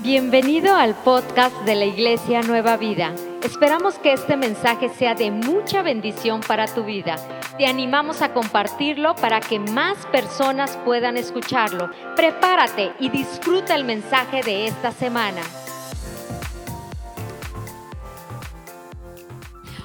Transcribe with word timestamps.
Bienvenido 0.00 0.76
al 0.76 0.94
podcast 0.94 1.56
de 1.64 1.74
la 1.74 1.86
Iglesia 1.86 2.42
Nueva 2.42 2.76
Vida. 2.76 3.14
Esperamos 3.42 3.98
que 3.98 4.12
este 4.12 4.36
mensaje 4.36 4.90
sea 4.90 5.14
de 5.14 5.30
mucha 5.30 5.80
bendición 5.80 6.42
para 6.46 6.66
tu 6.66 6.84
vida. 6.84 7.16
Te 7.56 7.66
animamos 7.66 8.20
a 8.20 8.34
compartirlo 8.34 9.14
para 9.14 9.40
que 9.40 9.58
más 9.58 9.96
personas 10.12 10.76
puedan 10.84 11.16
escucharlo. 11.16 11.90
Prepárate 12.14 12.92
y 13.00 13.08
disfruta 13.08 13.74
el 13.74 13.84
mensaje 13.84 14.42
de 14.42 14.66
esta 14.66 14.92
semana. 14.92 15.40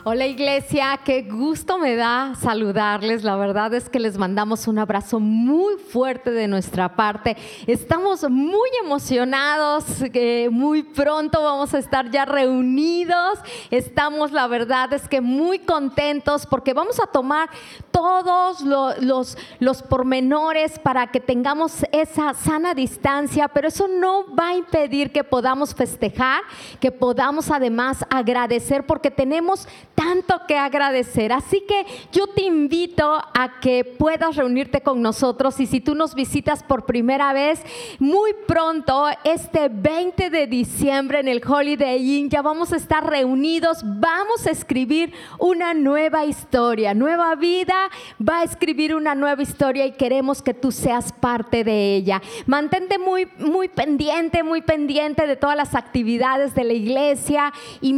Hola 0.04 0.25
iglesia, 0.25 0.99
qué 1.05 1.21
gusto 1.21 1.77
me 1.77 1.95
da 1.95 2.33
saludarles. 2.33 3.23
La 3.23 3.36
verdad 3.36 3.71
es 3.75 3.88
que 3.88 4.00
les 4.00 4.18
mandamos 4.18 4.68
un 4.68 4.79
abrazo 4.79 5.20
muy 5.20 5.75
fuerte 5.75 6.31
de 6.31 6.47
nuestra 6.47 6.95
parte. 6.95 7.38
Estamos 7.68 8.27
muy 8.27 8.68
emocionados, 8.83 9.86
que 10.11 10.50
muy 10.51 10.82
pronto 10.82 11.43
vamos 11.43 11.75
a 11.75 11.77
estar 11.77 12.10
ya 12.10 12.25
reunidos. 12.25 13.37
Estamos, 13.69 14.32
la 14.32 14.47
verdad 14.47 14.91
es 14.91 15.07
que 15.07 15.21
muy 15.21 15.60
contentos 15.60 16.47
porque 16.47 16.74
vamos 16.74 16.99
a 16.99 17.05
tomar 17.05 17.52
todos 17.91 18.61
los, 18.61 19.38
los, 19.60 19.83
pormenores 19.83 20.79
para 20.79 21.11
que 21.11 21.19
tengamos 21.19 21.86
esa 21.91 22.33
sana 22.33 22.74
distancia, 22.74 23.49
pero 23.49 23.68
eso 23.68 23.88
no 23.88 24.36
va 24.36 24.49
a 24.49 24.55
impedir 24.55 25.11
que 25.11 25.24
podamos 25.24 25.75
festejar, 25.75 26.41
que 26.79 26.91
podamos 26.91 27.52
además 27.52 28.04
agradecer 28.10 28.88
porque 28.88 29.11
tenemos 29.11 29.68
tanto 29.95 30.41
que 30.47 30.57
agradecer. 30.57 31.31
Así 31.31 31.63
que 31.68 31.86
yo 32.11 32.27
te 32.27 32.44
invito 32.44 33.13
a 33.33 33.59
que 33.61 33.83
puedas 33.83 34.36
reunirte 34.36 34.81
con 34.81 35.02
nosotros 35.02 35.59
y 35.59 35.66
si 35.66 35.80
tú 35.80 35.95
nos 35.95 36.16
visitas 36.16 36.63
por 36.63 36.86
primera 36.86 37.33
vez, 37.33 37.61
muy 37.99 38.33
pronto, 38.47 39.08
este 39.23 39.69
20 39.69 40.30
de 40.30 40.47
diciembre 40.47 41.19
en 41.19 41.27
el 41.27 41.41
Holiday 41.45 42.17
Inn, 42.17 42.29
ya 42.29 42.41
vamos 42.41 42.73
a 42.73 42.77
estar 42.77 43.07
reunidos, 43.07 43.81
vamos 43.83 44.45
a 44.47 44.51
escribir 44.51 45.13
una 45.39 45.73
nueva 45.73 46.25
historia, 46.25 46.94
nueva 46.94 47.35
vida, 47.35 47.89
va 48.19 48.39
a 48.39 48.44
escribir 48.44 48.95
una 48.95 49.16
nueva 49.16 49.41
historia 49.41 49.85
y 49.85 49.94
queremos 49.94 50.41
que 50.41 50.53
tú 50.53 50.71
seas 50.71 51.11
parte 51.13 51.63
de 51.63 51.95
ella. 51.95 52.21
Mantente 52.45 52.97
muy, 52.97 53.27
muy 53.38 53.69
pendiente, 53.69 54.44
muy 54.44 54.61
pendiente 54.61 55.27
de 55.27 55.35
todas 55.35 55.55
las 55.55 55.75
actividades 55.75 56.55
de 56.55 56.63
la 56.63 56.73
iglesia 56.73 57.53
y, 57.81 57.91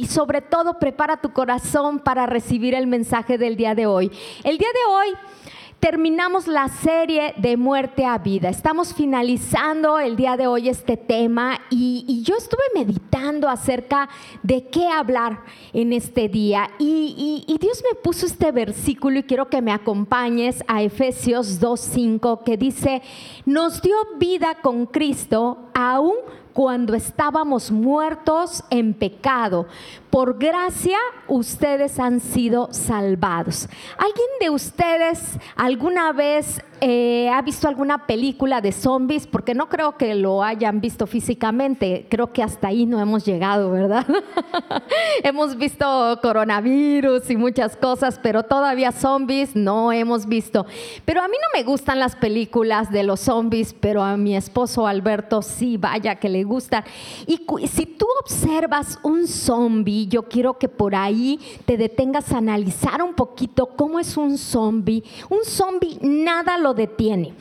y 0.00 0.06
sobre 0.06 0.42
todo 0.42 0.78
prepara 0.78 1.16
tu 1.16 1.27
corazón 1.32 1.98
para 1.98 2.26
recibir 2.26 2.74
el 2.74 2.86
mensaje 2.86 3.38
del 3.38 3.56
día 3.56 3.74
de 3.74 3.86
hoy. 3.86 4.10
El 4.44 4.58
día 4.58 4.68
de 4.68 4.92
hoy 4.92 5.08
terminamos 5.80 6.48
la 6.48 6.68
serie 6.68 7.34
de 7.36 7.56
muerte 7.56 8.04
a 8.04 8.18
vida. 8.18 8.48
Estamos 8.48 8.94
finalizando 8.94 9.98
el 9.98 10.16
día 10.16 10.36
de 10.36 10.46
hoy 10.46 10.68
este 10.68 10.96
tema 10.96 11.60
y, 11.70 12.22
yo 12.24 12.36
estuve 12.36 12.62
meditando 12.74 13.48
acerca 13.48 14.08
de 14.42 14.66
qué 14.66 14.88
hablar 14.88 15.40
en 15.72 15.92
este 15.92 16.28
día 16.28 16.70
y, 16.78 17.44
y, 17.46 17.58
Dios 17.58 17.82
me 17.88 17.98
puso 17.98 18.26
este 18.26 18.52
versículo 18.52 19.20
y 19.20 19.22
quiero 19.22 19.48
que 19.48 19.62
me 19.62 19.72
acompañes 19.72 20.64
a 20.66 20.82
Efesios 20.82 21.60
2.5 21.60 22.42
que 22.44 22.56
dice, 22.56 23.02
nos 23.46 23.80
dio 23.80 23.94
vida 24.18 24.56
con 24.60 24.86
Cristo 24.86 25.70
aún 25.74 26.16
cuando 26.58 26.94
estábamos 26.94 27.70
muertos 27.70 28.64
en 28.68 28.92
pecado. 28.92 29.68
Por 30.10 30.40
gracia 30.40 30.98
ustedes 31.28 32.00
han 32.00 32.18
sido 32.18 32.70
salvados. 32.72 33.68
¿Alguien 33.96 34.26
de 34.40 34.50
ustedes 34.50 35.38
alguna 35.54 36.10
vez 36.10 36.60
eh, 36.80 37.28
ha 37.30 37.42
visto 37.42 37.68
alguna 37.68 38.06
película 38.06 38.60
de 38.60 38.72
zombies? 38.72 39.26
Porque 39.26 39.54
no 39.54 39.68
creo 39.68 39.96
que 39.96 40.14
lo 40.14 40.42
hayan 40.42 40.80
visto 40.80 41.06
físicamente. 41.06 42.06
Creo 42.08 42.32
que 42.32 42.42
hasta 42.42 42.68
ahí 42.68 42.86
no 42.86 43.00
hemos 43.00 43.24
llegado, 43.24 43.70
¿verdad? 43.70 44.06
hemos 45.22 45.56
visto 45.56 46.18
coronavirus 46.22 47.30
y 47.30 47.36
muchas 47.36 47.76
cosas, 47.76 48.18
pero 48.22 48.42
todavía 48.42 48.92
zombies 48.92 49.54
no 49.56 49.92
hemos 49.92 50.26
visto. 50.26 50.66
Pero 51.04 51.22
a 51.22 51.28
mí 51.28 51.34
no 51.40 51.58
me 51.58 51.64
gustan 51.64 51.98
las 51.98 52.16
películas 52.16 52.90
de 52.90 53.02
los 53.02 53.20
zombies, 53.20 53.74
pero 53.74 54.02
a 54.02 54.16
mi 54.16 54.36
esposo 54.36 54.86
Alberto 54.86 55.42
sí, 55.42 55.76
vaya 55.76 56.16
que 56.16 56.28
le 56.28 56.44
gusta. 56.44 56.84
Y 57.26 57.40
si 57.66 57.86
tú 57.86 58.06
observas 58.20 58.98
un 59.02 59.26
zombie, 59.26 60.06
yo 60.06 60.24
quiero 60.24 60.58
que 60.58 60.68
por 60.68 60.94
ahí 60.94 61.40
te 61.64 61.76
detengas 61.76 62.32
a 62.32 62.38
analizar 62.38 63.02
un 63.02 63.14
poquito 63.14 63.66
cómo 63.66 63.98
es 63.98 64.16
un 64.16 64.38
zombie. 64.38 65.02
Un 65.28 65.44
zombie 65.44 65.98
nada 66.02 66.58
lo 66.58 66.67
detiene 66.72 67.32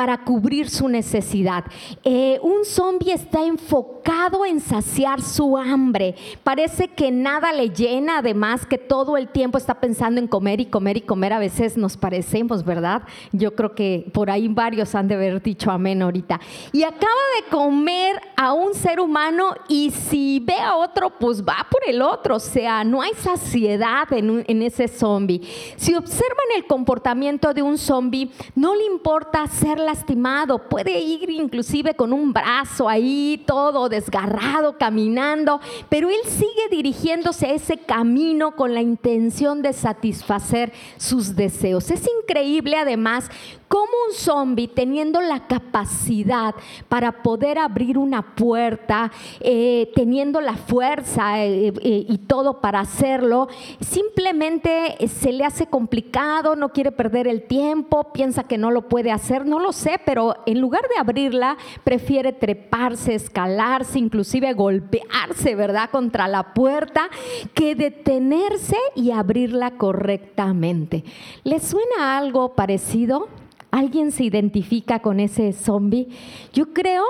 para 0.00 0.24
cubrir 0.24 0.70
su 0.70 0.88
necesidad. 0.88 1.62
Eh, 2.04 2.38
un 2.42 2.64
zombie 2.64 3.12
está 3.12 3.44
enfocado 3.44 4.46
en 4.46 4.58
saciar 4.58 5.20
su 5.20 5.58
hambre. 5.58 6.14
Parece 6.42 6.88
que 6.88 7.10
nada 7.10 7.52
le 7.52 7.68
llena, 7.68 8.20
además 8.20 8.64
que 8.64 8.78
todo 8.78 9.18
el 9.18 9.28
tiempo 9.28 9.58
está 9.58 9.74
pensando 9.74 10.18
en 10.18 10.26
comer 10.26 10.58
y 10.58 10.64
comer 10.64 10.96
y 10.96 11.02
comer. 11.02 11.34
A 11.34 11.38
veces 11.38 11.76
nos 11.76 11.98
parecemos, 11.98 12.64
¿verdad? 12.64 13.02
Yo 13.32 13.54
creo 13.54 13.74
que 13.74 14.10
por 14.14 14.30
ahí 14.30 14.48
varios 14.48 14.94
han 14.94 15.06
de 15.06 15.16
haber 15.16 15.42
dicho 15.42 15.70
amén 15.70 16.00
ahorita. 16.00 16.40
Y 16.72 16.82
acaba 16.82 17.12
de 17.36 17.50
comer 17.54 18.22
a 18.36 18.54
un 18.54 18.72
ser 18.72 19.00
humano 19.00 19.54
y 19.68 19.90
si 19.90 20.40
ve 20.40 20.58
a 20.58 20.76
otro, 20.76 21.10
pues 21.18 21.42
va 21.42 21.66
por 21.70 21.82
el 21.86 22.00
otro. 22.00 22.36
O 22.36 22.40
sea, 22.40 22.84
no 22.84 23.02
hay 23.02 23.12
saciedad 23.12 24.10
en, 24.14 24.46
en 24.48 24.62
ese 24.62 24.88
zombie. 24.88 25.42
Si 25.76 25.94
observan 25.94 26.46
el 26.56 26.66
comportamiento 26.66 27.52
de 27.52 27.60
un 27.60 27.76
zombie, 27.76 28.30
no 28.54 28.74
le 28.74 28.86
importa 28.86 29.46
ser 29.46 29.78
la 29.78 29.89
lastimado, 29.90 30.68
puede 30.68 31.00
ir 31.00 31.30
inclusive 31.30 31.94
con 31.94 32.12
un 32.12 32.32
brazo 32.32 32.88
ahí 32.88 33.42
todo 33.44 33.88
desgarrado, 33.88 34.78
caminando, 34.78 35.60
pero 35.88 36.08
él 36.08 36.20
sigue 36.24 36.68
dirigiéndose 36.70 37.46
a 37.46 37.54
ese 37.54 37.76
camino 37.76 38.54
con 38.54 38.72
la 38.72 38.82
intención 38.82 39.62
de 39.62 39.72
satisfacer 39.72 40.72
sus 40.96 41.34
deseos. 41.34 41.90
Es 41.90 42.08
increíble 42.22 42.76
además 42.76 43.30
cómo 43.70 43.86
un 44.08 44.14
zombie 44.16 44.66
teniendo 44.66 45.20
la 45.20 45.46
capacidad 45.46 46.56
para 46.88 47.22
poder 47.22 47.56
abrir 47.56 47.98
una 47.98 48.34
puerta, 48.34 49.12
eh, 49.38 49.92
teniendo 49.94 50.40
la 50.40 50.56
fuerza 50.56 51.44
eh, 51.44 51.68
eh, 51.80 52.04
y 52.08 52.18
todo 52.18 52.60
para 52.60 52.80
hacerlo, 52.80 53.46
simplemente 53.78 54.96
se 55.06 55.30
le 55.30 55.44
hace 55.44 55.66
complicado, 55.66 56.56
no 56.56 56.70
quiere 56.70 56.90
perder 56.90 57.28
el 57.28 57.44
tiempo, 57.44 58.12
piensa 58.12 58.42
que 58.42 58.58
no 58.58 58.72
lo 58.72 58.88
puede 58.88 59.12
hacer, 59.12 59.46
no 59.46 59.60
lo 59.60 59.70
sé, 59.70 60.00
pero 60.04 60.34
en 60.46 60.60
lugar 60.60 60.82
de 60.92 60.98
abrirla, 60.98 61.56
prefiere 61.84 62.32
treparse, 62.32 63.14
escalarse, 63.14 64.00
inclusive 64.00 64.52
golpearse, 64.52 65.54
¿verdad?, 65.54 65.90
contra 65.90 66.26
la 66.26 66.54
puerta, 66.54 67.08
que 67.54 67.76
detenerse 67.76 68.76
y 68.96 69.12
abrirla 69.12 69.76
correctamente. 69.76 71.04
¿Le 71.44 71.60
suena 71.60 72.18
algo 72.18 72.56
parecido? 72.56 73.28
¿Alguien 73.70 74.12
se 74.12 74.24
identifica 74.24 75.00
con 75.00 75.20
ese 75.20 75.52
zombie? 75.52 76.08
Yo 76.52 76.72
creo 76.72 77.04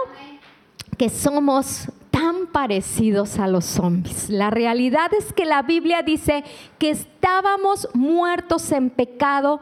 que 0.99 1.09
somos 1.09 1.89
tan 2.11 2.49
parecidos 2.49 3.39
a 3.39 3.47
los 3.47 3.65
zombies. 3.65 4.29
La 4.29 4.51
realidad 4.51 5.13
es 5.17 5.33
que 5.33 5.45
la 5.45 5.63
Biblia 5.63 6.03
dice 6.03 6.45
que 6.79 6.91
estábamos 6.91 7.89
muertos 7.95 8.71
en 8.73 8.91
pecado 8.91 9.61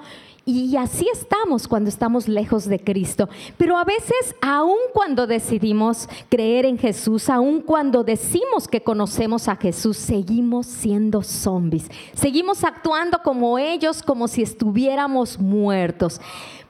y 0.49 0.77
así 0.77 1.07
estamos 1.13 1.69
cuando 1.69 1.91
estamos 1.91 2.27
lejos 2.27 2.65
de 2.65 2.81
Cristo. 2.81 3.29
Pero 3.59 3.77
a 3.77 3.85
veces, 3.85 4.35
aun 4.41 4.79
cuando 4.95 5.27
decidimos 5.27 6.09
creer 6.31 6.65
en 6.65 6.79
Jesús, 6.79 7.29
aun 7.29 7.61
cuando 7.61 8.03
decimos 8.03 8.67
que 8.67 8.83
conocemos 8.83 9.47
a 9.47 9.57
Jesús, 9.57 9.99
seguimos 9.99 10.67
siendo 10.67 11.23
zombies. 11.23 11.91
Seguimos 12.15 12.65
actuando 12.65 13.21
como 13.23 13.59
ellos, 13.59 14.03
como 14.03 14.27
si 14.27 14.41
estuviéramos 14.41 15.39
muertos. 15.39 16.19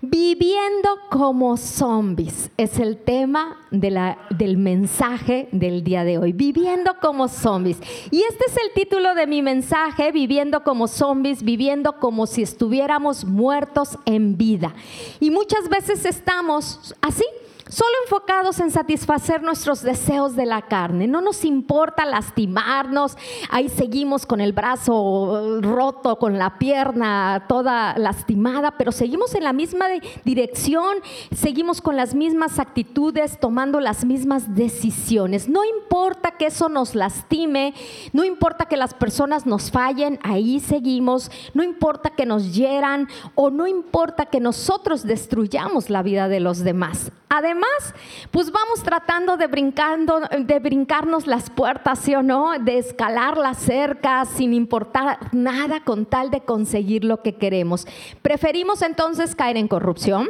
Viviendo 0.00 0.90
como 1.10 1.56
zombies 1.56 2.50
es 2.56 2.78
el 2.78 2.98
tema 2.98 3.56
del 3.72 4.56
mensaje 4.56 5.48
del 5.50 5.82
día 5.82 6.04
de 6.04 6.18
hoy. 6.18 6.32
Viviendo 6.32 6.92
como 7.00 7.26
zombies. 7.26 7.78
Y 8.12 8.22
este 8.22 8.44
es 8.46 8.56
el 8.58 8.72
título 8.74 9.16
de 9.16 9.26
mi 9.26 9.42
mensaje, 9.42 10.12
viviendo 10.12 10.62
como 10.62 10.86
zombies, 10.86 11.42
viviendo 11.42 11.98
como 11.98 12.28
si 12.28 12.42
estuviéramos 12.42 13.24
muertos 13.24 13.98
en 14.04 14.36
vida. 14.36 14.72
Y 15.18 15.32
muchas 15.32 15.68
veces 15.68 16.04
estamos 16.04 16.94
así 17.00 17.24
solo 17.68 17.90
enfocados 18.04 18.60
en 18.60 18.70
satisfacer 18.70 19.42
nuestros 19.42 19.82
deseos 19.82 20.36
de 20.36 20.46
la 20.46 20.62
carne. 20.62 21.06
No 21.06 21.20
nos 21.20 21.44
importa 21.44 22.06
lastimarnos, 22.06 23.16
ahí 23.50 23.68
seguimos 23.68 24.26
con 24.26 24.40
el 24.40 24.52
brazo 24.52 25.60
roto, 25.60 26.18
con 26.18 26.38
la 26.38 26.58
pierna 26.58 27.44
toda 27.48 27.96
lastimada, 27.98 28.72
pero 28.72 28.92
seguimos 28.92 29.34
en 29.34 29.44
la 29.44 29.52
misma 29.52 29.86
dirección, 30.24 30.96
seguimos 31.34 31.80
con 31.80 31.96
las 31.96 32.14
mismas 32.14 32.58
actitudes, 32.58 33.38
tomando 33.38 33.80
las 33.80 34.04
mismas 34.04 34.54
decisiones. 34.54 35.48
No 35.48 35.64
importa 35.64 36.32
que 36.32 36.46
eso 36.46 36.68
nos 36.68 36.94
lastime, 36.94 37.74
no 38.12 38.24
importa 38.24 38.66
que 38.66 38.76
las 38.76 38.94
personas 38.94 39.46
nos 39.46 39.70
fallen, 39.70 40.18
ahí 40.22 40.60
seguimos, 40.60 41.30
no 41.54 41.62
importa 41.62 42.10
que 42.10 42.26
nos 42.26 42.54
hieran 42.54 43.08
o 43.34 43.50
no 43.50 43.66
importa 43.66 44.26
que 44.26 44.40
nosotros 44.40 45.04
destruyamos 45.04 45.90
la 45.90 46.02
vida 46.02 46.28
de 46.28 46.40
los 46.40 46.60
demás. 46.60 47.12
Además, 47.28 47.57
demás, 47.58 47.94
pues 48.30 48.50
vamos 48.52 48.82
tratando 48.82 49.36
de, 49.36 49.46
brincando, 49.48 50.20
de 50.38 50.58
brincarnos 50.60 51.26
las 51.26 51.50
puertas, 51.50 51.98
¿sí 51.98 52.14
o 52.14 52.22
no? 52.22 52.58
De 52.58 52.78
escalar 52.78 53.36
las 53.36 53.58
cercas 53.58 54.28
sin 54.28 54.54
importar 54.54 55.18
nada 55.32 55.80
con 55.80 56.06
tal 56.06 56.30
de 56.30 56.40
conseguir 56.40 57.04
lo 57.04 57.22
que 57.22 57.34
queremos. 57.34 57.86
Preferimos 58.22 58.82
entonces 58.82 59.34
caer 59.34 59.56
en 59.56 59.68
corrupción 59.68 60.28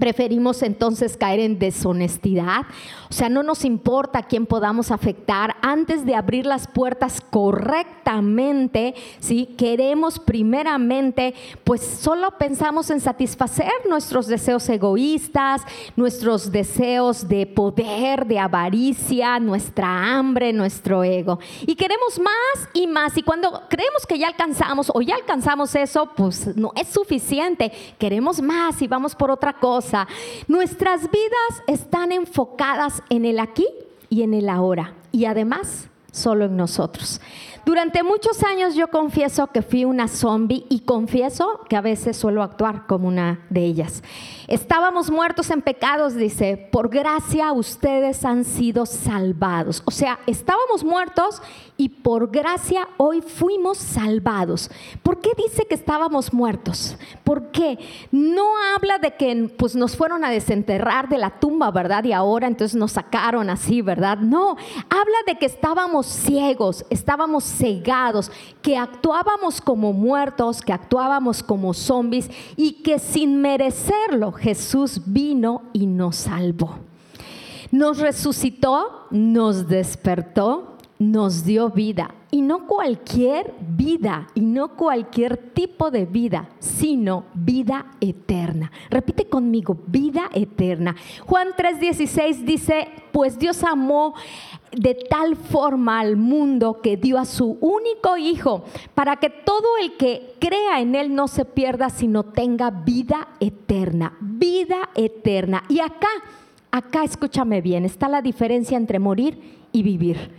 Preferimos 0.00 0.62
entonces 0.62 1.18
caer 1.18 1.40
en 1.40 1.58
deshonestidad. 1.58 2.62
O 3.10 3.12
sea, 3.12 3.28
no 3.28 3.42
nos 3.42 3.64
importa 3.64 4.20
a 4.20 4.22
quién 4.22 4.46
podamos 4.46 4.92
afectar. 4.92 5.56
Antes 5.62 6.06
de 6.06 6.14
abrir 6.14 6.46
las 6.46 6.68
puertas 6.68 7.20
correctamente, 7.20 8.94
¿sí? 9.18 9.46
queremos 9.58 10.20
primeramente, 10.20 11.34
pues 11.64 11.80
solo 11.82 12.38
pensamos 12.38 12.88
en 12.88 13.00
satisfacer 13.00 13.72
nuestros 13.88 14.28
deseos 14.28 14.68
egoístas, 14.68 15.62
nuestros 15.96 16.52
deseos 16.52 17.28
de 17.28 17.46
poder, 17.46 18.26
de 18.26 18.38
avaricia, 18.38 19.40
nuestra 19.40 20.16
hambre, 20.16 20.52
nuestro 20.52 21.02
ego. 21.02 21.40
Y 21.62 21.74
queremos 21.74 22.20
más 22.20 22.68
y 22.74 22.86
más. 22.86 23.16
Y 23.16 23.24
cuando 23.24 23.62
creemos 23.68 24.06
que 24.06 24.20
ya 24.20 24.28
alcanzamos 24.28 24.88
o 24.94 25.02
ya 25.02 25.16
alcanzamos 25.16 25.74
eso, 25.74 26.10
pues 26.16 26.56
no 26.56 26.70
es 26.76 26.86
suficiente. 26.86 27.72
Queremos 27.98 28.40
más 28.40 28.80
y 28.82 28.86
vamos 28.86 29.16
por 29.16 29.32
otra 29.32 29.54
cosa. 29.54 30.06
Nuestras 30.46 31.10
vidas 31.10 31.64
están 31.66 32.12
enfocadas 32.12 32.99
en 33.08 33.24
el 33.24 33.40
aquí 33.40 33.66
y 34.08 34.22
en 34.22 34.34
el 34.34 34.48
ahora. 34.48 34.94
Y 35.12 35.24
además, 35.24 35.88
solo 36.12 36.46
en 36.46 36.56
nosotros. 36.56 37.20
Durante 37.64 38.02
muchos 38.02 38.42
años 38.42 38.74
yo 38.74 38.88
confieso 38.88 39.46
que 39.48 39.62
fui 39.62 39.84
una 39.84 40.08
zombie 40.08 40.64
y 40.68 40.80
confieso 40.80 41.60
que 41.68 41.76
a 41.76 41.80
veces 41.80 42.16
suelo 42.16 42.42
actuar 42.42 42.86
como 42.86 43.06
una 43.06 43.40
de 43.50 43.64
ellas. 43.64 44.02
Estábamos 44.48 45.10
muertos 45.10 45.50
en 45.50 45.62
pecados, 45.62 46.14
dice, 46.14 46.68
por 46.72 46.88
gracia 46.88 47.52
ustedes 47.52 48.24
han 48.24 48.44
sido 48.44 48.86
salvados. 48.86 49.82
O 49.84 49.90
sea, 49.90 50.18
estábamos 50.26 50.84
muertos 50.84 51.42
y 51.80 51.88
por 51.88 52.30
gracia 52.30 52.86
hoy 52.98 53.22
fuimos 53.22 53.78
salvados. 53.78 54.70
¿Por 55.02 55.22
qué 55.22 55.30
dice 55.34 55.64
que 55.64 55.74
estábamos 55.74 56.30
muertos? 56.30 56.94
¿Por 57.24 57.52
qué? 57.52 57.78
No 58.12 58.44
habla 58.76 58.98
de 58.98 59.16
que 59.16 59.50
pues, 59.56 59.74
nos 59.74 59.96
fueron 59.96 60.22
a 60.22 60.28
desenterrar 60.28 61.08
de 61.08 61.16
la 61.16 61.40
tumba, 61.40 61.70
¿verdad? 61.70 62.04
Y 62.04 62.12
ahora 62.12 62.48
entonces 62.48 62.78
nos 62.78 62.92
sacaron 62.92 63.48
así, 63.48 63.80
¿verdad? 63.80 64.18
No, 64.18 64.58
habla 64.90 65.16
de 65.26 65.38
que 65.38 65.46
estábamos 65.46 66.04
ciegos, 66.04 66.84
estábamos 66.90 67.44
cegados, 67.44 68.30
que 68.60 68.76
actuábamos 68.76 69.62
como 69.62 69.94
muertos, 69.94 70.60
que 70.60 70.74
actuábamos 70.74 71.42
como 71.42 71.72
zombies 71.72 72.30
y 72.56 72.82
que 72.82 72.98
sin 72.98 73.40
merecerlo 73.40 74.32
Jesús 74.32 75.00
vino 75.06 75.62
y 75.72 75.86
nos 75.86 76.16
salvó. 76.16 76.74
Nos 77.70 78.00
resucitó, 78.00 79.06
nos 79.10 79.66
despertó, 79.66 80.76
nos 81.00 81.44
dio 81.44 81.70
vida. 81.70 82.14
Y 82.30 82.42
no 82.42 82.66
cualquier 82.68 83.54
vida, 83.76 84.28
y 84.34 84.42
no 84.42 84.76
cualquier 84.76 85.36
tipo 85.36 85.90
de 85.90 86.04
vida, 86.04 86.50
sino 86.60 87.24
vida 87.34 87.86
eterna. 88.00 88.70
Repite 88.90 89.24
conmigo, 89.24 89.76
vida 89.86 90.30
eterna. 90.34 90.94
Juan 91.26 91.48
3:16 91.56 92.44
dice, 92.44 92.88
pues 93.10 93.38
Dios 93.38 93.64
amó 93.64 94.14
de 94.72 94.94
tal 94.94 95.34
forma 95.36 95.98
al 95.98 96.16
mundo 96.16 96.80
que 96.82 96.96
dio 96.96 97.18
a 97.18 97.24
su 97.24 97.58
único 97.60 98.16
Hijo, 98.18 98.64
para 98.94 99.16
que 99.16 99.30
todo 99.30 99.78
el 99.82 99.96
que 99.96 100.34
crea 100.38 100.80
en 100.80 100.94
Él 100.94 101.14
no 101.14 101.26
se 101.28 101.44
pierda, 101.46 101.88
sino 101.88 102.24
tenga 102.24 102.70
vida 102.70 103.28
eterna, 103.40 104.16
vida 104.20 104.90
eterna. 104.94 105.64
Y 105.68 105.80
acá, 105.80 106.08
acá 106.70 107.04
escúchame 107.04 107.62
bien, 107.62 107.84
está 107.86 108.08
la 108.08 108.20
diferencia 108.20 108.76
entre 108.76 108.98
morir 108.98 109.60
y 109.72 109.82
vivir. 109.82 110.30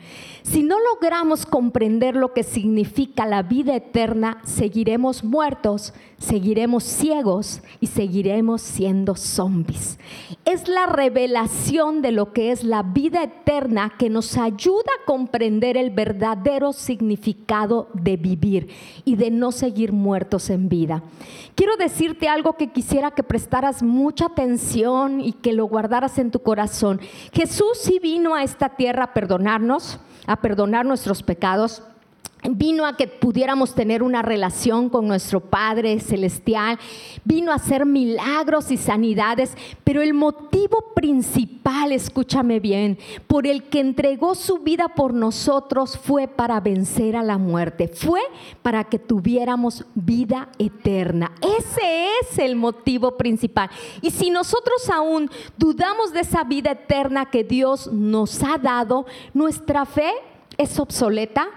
Si 0.44 0.63
no 0.63 0.78
logramos 0.80 1.45
comprender 1.45 2.16
lo 2.16 2.33
que 2.33 2.44
significa 2.44 3.28
la 3.28 3.44
vida 3.44 3.75
eterna, 3.75 4.42
seguiremos 4.44 5.24
muertos, 5.24 5.94
seguiremos 6.18 6.83
ciegos 6.83 7.62
y 7.80 7.88
seguiremos 7.88 8.62
siendo 8.62 9.16
zombies. 9.16 10.00
Es 10.45 10.68
la 10.68 10.88
revelación 10.88 12.01
de 12.01 12.12
lo 12.12 12.33
que 12.33 12.51
es 12.51 12.63
la 12.63 12.81
vida 12.81 13.24
eterna 13.24 13.94
que 14.00 14.10
nos 14.10 14.36
ayuda 14.36 14.89
a 15.00 15.06
comprender 15.06 15.78
el 15.78 15.92
verdadero 15.92 16.74
significado 16.74 17.89
de 17.94 18.18
vivir 18.18 18.69
y 19.06 19.18
de 19.18 19.30
no 19.30 19.51
seguir 19.51 19.92
muertos 19.94 20.50
en 20.50 20.69
vida. 20.69 21.04
Quiero 21.54 21.78
decirte 21.78 22.28
algo 22.28 22.54
que 22.54 22.72
quisiera 22.72 23.12
que 23.12 23.24
prestaras 23.24 23.83
mucha 23.83 24.25
atención 24.25 25.22
y 25.22 25.33
que 25.33 25.54
lo 25.54 25.66
guardaras 25.66 26.18
en 26.18 26.31
tu 26.31 26.39
corazón. 26.39 27.00
Jesús 27.31 27.78
sí 27.80 28.00
vino 28.01 28.33
a 28.33 28.44
esta 28.44 28.69
tierra 28.69 29.13
perdonarnos 29.21 30.00
a 30.25 30.38
perdonar 30.38 30.83
nuestros 30.83 31.21
pecados 31.21 31.83
vino 32.50 32.86
a 32.86 32.98
que 32.98 33.08
pudiéramos 33.08 33.76
tener 33.76 34.04
una 34.04 34.22
relación 34.22 34.90
con 34.90 35.08
nuestro 35.08 35.40
Padre 35.40 36.00
Celestial, 36.00 36.80
vino 37.24 37.52
a 37.52 37.56
hacer 37.56 37.86
milagros 37.86 38.72
y 38.72 38.78
sanidades, 38.78 39.56
pero 39.84 40.02
el 40.02 40.14
motivo 40.14 40.94
principal, 40.96 41.92
escúchame 41.92 42.60
bien, 42.60 42.98
por 43.28 43.46
el 43.46 43.64
que 43.64 43.80
entregó 43.80 44.36
su 44.36 44.60
vida 44.60 44.90
por 44.90 45.14
nosotros 45.14 45.98
fue 45.98 46.28
para 46.28 46.60
vencer 46.60 47.16
a 47.16 47.24
la 47.24 47.38
muerte, 47.38 47.88
fue 47.88 48.22
para 48.62 48.86
que 48.86 49.00
tuviéramos 49.00 49.86
vida 49.94 50.50
eterna. 50.58 51.32
Ese 51.42 52.08
es 52.22 52.40
el 52.40 52.56
motivo 52.56 53.18
principal. 53.18 53.70
Y 54.02 54.12
si 54.12 54.30
nosotros 54.30 54.90
aún 54.90 55.30
dudamos 55.58 56.12
de 56.12 56.22
esa 56.22 56.44
vida 56.44 56.72
eterna 56.72 57.30
que 57.30 57.44
Dios 57.44 57.92
nos 57.92 58.44
ha 58.44 58.58
dado, 58.58 59.06
nuestra 59.34 59.86
fe 59.86 60.12
es 60.58 60.80
obsoleta 60.80 61.48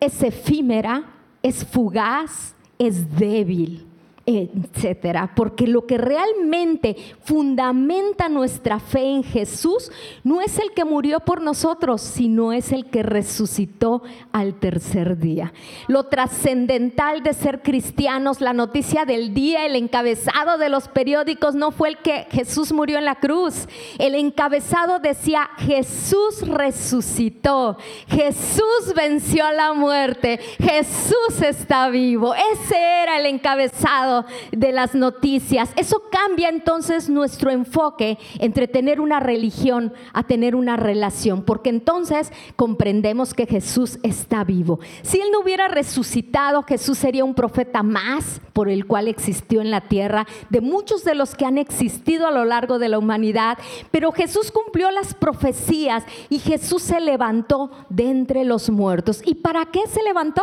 es 0.00 0.22
efímera, 0.22 1.04
es 1.42 1.64
fugaz, 1.64 2.54
es 2.78 3.16
débil 3.18 3.87
etcétera. 4.28 5.32
Porque 5.34 5.66
lo 5.66 5.86
que 5.86 5.96
realmente 5.96 6.96
fundamenta 7.22 8.28
nuestra 8.28 8.78
fe 8.78 9.04
en 9.04 9.24
Jesús 9.24 9.90
no 10.22 10.42
es 10.42 10.58
el 10.58 10.72
que 10.72 10.84
murió 10.84 11.20
por 11.20 11.40
nosotros, 11.40 12.02
sino 12.02 12.52
es 12.52 12.72
el 12.72 12.86
que 12.86 13.02
resucitó 13.02 14.02
al 14.32 14.54
tercer 14.54 15.18
día. 15.18 15.52
Lo 15.86 16.04
trascendental 16.04 17.22
de 17.22 17.32
ser 17.32 17.62
cristianos, 17.62 18.40
la 18.40 18.52
noticia 18.52 19.06
del 19.06 19.32
día, 19.32 19.64
el 19.64 19.76
encabezado 19.76 20.58
de 20.58 20.68
los 20.68 20.88
periódicos 20.88 21.54
no 21.54 21.70
fue 21.70 21.88
el 21.88 21.98
que 21.98 22.26
Jesús 22.30 22.72
murió 22.72 22.98
en 22.98 23.06
la 23.06 23.14
cruz. 23.14 23.66
El 23.98 24.14
encabezado 24.14 24.98
decía, 24.98 25.48
Jesús 25.58 26.46
resucitó, 26.46 27.78
Jesús 28.08 28.92
venció 28.94 29.46
a 29.46 29.52
la 29.52 29.72
muerte, 29.72 30.38
Jesús 30.58 31.40
está 31.40 31.88
vivo. 31.88 32.34
Ese 32.34 32.76
era 32.76 33.18
el 33.18 33.26
encabezado 33.26 34.17
de 34.52 34.72
las 34.72 34.94
noticias. 34.94 35.70
Eso 35.76 36.02
cambia 36.10 36.48
entonces 36.48 37.08
nuestro 37.08 37.50
enfoque 37.50 38.18
entre 38.38 38.68
tener 38.68 39.00
una 39.00 39.20
religión 39.20 39.92
a 40.12 40.22
tener 40.22 40.54
una 40.54 40.76
relación, 40.76 41.42
porque 41.42 41.70
entonces 41.70 42.32
comprendemos 42.56 43.34
que 43.34 43.46
Jesús 43.46 43.98
está 44.02 44.44
vivo. 44.44 44.80
Si 45.02 45.20
Él 45.20 45.28
no 45.32 45.40
hubiera 45.40 45.68
resucitado, 45.68 46.62
Jesús 46.62 46.98
sería 46.98 47.24
un 47.24 47.34
profeta 47.34 47.82
más 47.82 48.40
por 48.52 48.68
el 48.68 48.86
cual 48.86 49.08
existió 49.08 49.60
en 49.60 49.70
la 49.70 49.82
tierra, 49.82 50.26
de 50.50 50.60
muchos 50.60 51.04
de 51.04 51.14
los 51.14 51.34
que 51.34 51.44
han 51.44 51.58
existido 51.58 52.26
a 52.26 52.32
lo 52.32 52.44
largo 52.44 52.78
de 52.78 52.88
la 52.88 52.98
humanidad, 52.98 53.58
pero 53.90 54.12
Jesús 54.12 54.50
cumplió 54.50 54.90
las 54.90 55.14
profecías 55.14 56.04
y 56.28 56.38
Jesús 56.38 56.82
se 56.82 57.00
levantó 57.00 57.70
de 57.88 58.10
entre 58.10 58.44
los 58.44 58.70
muertos. 58.70 59.22
¿Y 59.24 59.36
para 59.36 59.66
qué 59.66 59.80
se 59.86 60.02
levantó? 60.02 60.42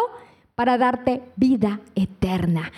Para 0.55 0.77
darte 0.77 1.21
vida 1.35 1.81
eterna. 1.95 2.71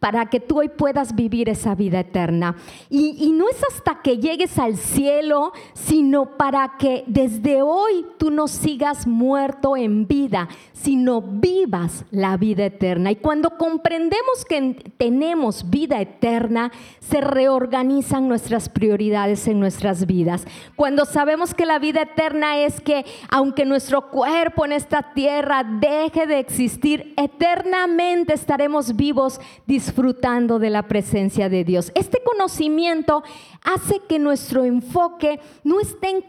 Para 0.00 0.26
que 0.26 0.40
tú 0.40 0.58
hoy 0.58 0.68
puedas 0.68 1.14
vivir 1.14 1.48
esa 1.48 1.74
vida 1.74 2.00
eterna. 2.00 2.56
Y, 2.90 3.32
no 3.36 3.48
es 3.48 3.62
hasta 3.64 4.02
que 4.02 4.18
llegues 4.18 4.58
al 4.58 4.76
cielo, 4.76 5.52
sino 5.74 6.36
para 6.36 6.76
que 6.78 7.04
desde 7.06 7.62
hoy 7.62 8.06
tú 8.18 8.30
no 8.30 8.48
sigas 8.48 9.06
muerto 9.06 9.76
en 9.76 10.06
vida, 10.06 10.48
sino 10.72 11.20
vivas 11.20 12.04
la 12.10 12.36
vida 12.36 12.66
eterna. 12.66 13.10
Y 13.10 13.16
cuando 13.16 13.50
comprendemos 13.58 14.44
que 14.48 14.92
tenemos 14.96 15.68
vida 15.68 16.00
eterna, 16.00 16.72
se 17.00 17.20
reorganizan 17.20 18.28
nuestras 18.28 18.68
prioridades 18.68 19.46
en 19.48 19.60
nuestras 19.60 20.06
vidas. 20.06 20.46
Cuando 20.76 21.04
sabemos 21.04 21.54
que 21.54 21.66
la 21.66 21.78
vida 21.78 22.02
eterna 22.02 22.58
es 22.58 22.80
que 22.80 23.04
aunque 23.28 23.64
nuestro 23.64 24.10
cuerpo 24.10 24.64
en 24.64 24.72
esta 24.72 25.14
tierra 25.14 25.64
deje 25.64 26.26
de 26.26 26.38
existir, 26.38 27.14
eternamente 27.16 28.34
estaremos 28.34 28.96
vivos 28.96 29.40
disfrutando 29.66 29.85
de 30.58 30.70
la 30.70 30.88
presencia 30.88 31.48
de 31.48 31.64
Dios. 31.64 31.92
Este 31.94 32.22
conocimiento 32.22 33.22
hace 33.62 34.00
que 34.08 34.18
nuestro 34.18 34.64
enfoque 34.64 35.40
no 35.64 35.80
esté 35.80 36.24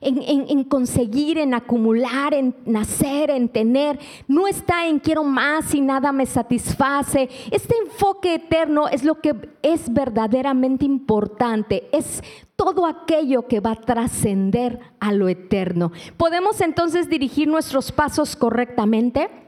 en, 0.00 0.64
conseguir, 0.64 1.38
en 1.38 1.54
acumular, 1.54 2.34
en 2.34 2.54
nacer, 2.64 3.30
en 3.30 3.48
tener, 3.48 3.98
no 4.26 4.48
está 4.48 4.86
en 4.86 4.98
quiero 4.98 5.24
más 5.24 5.74
y 5.74 5.80
nada 5.80 6.12
me 6.12 6.26
satisface. 6.26 7.28
Este 7.50 7.74
enfoque 7.84 8.34
eterno 8.34 8.88
es 8.88 9.04
lo 9.04 9.20
que 9.20 9.34
es 9.62 9.92
verdaderamente 9.92 10.84
importante, 10.84 11.88
es 11.92 12.22
todo 12.56 12.86
aquello 12.86 13.46
que 13.46 13.60
va 13.60 13.72
a 13.72 13.80
trascender 13.80 14.80
a 14.98 15.12
lo 15.12 15.28
eterno. 15.28 15.92
¿Podemos 16.16 16.60
entonces 16.60 17.08
dirigir 17.08 17.46
nuestros 17.48 17.92
pasos 17.92 18.34
correctamente? 18.34 19.47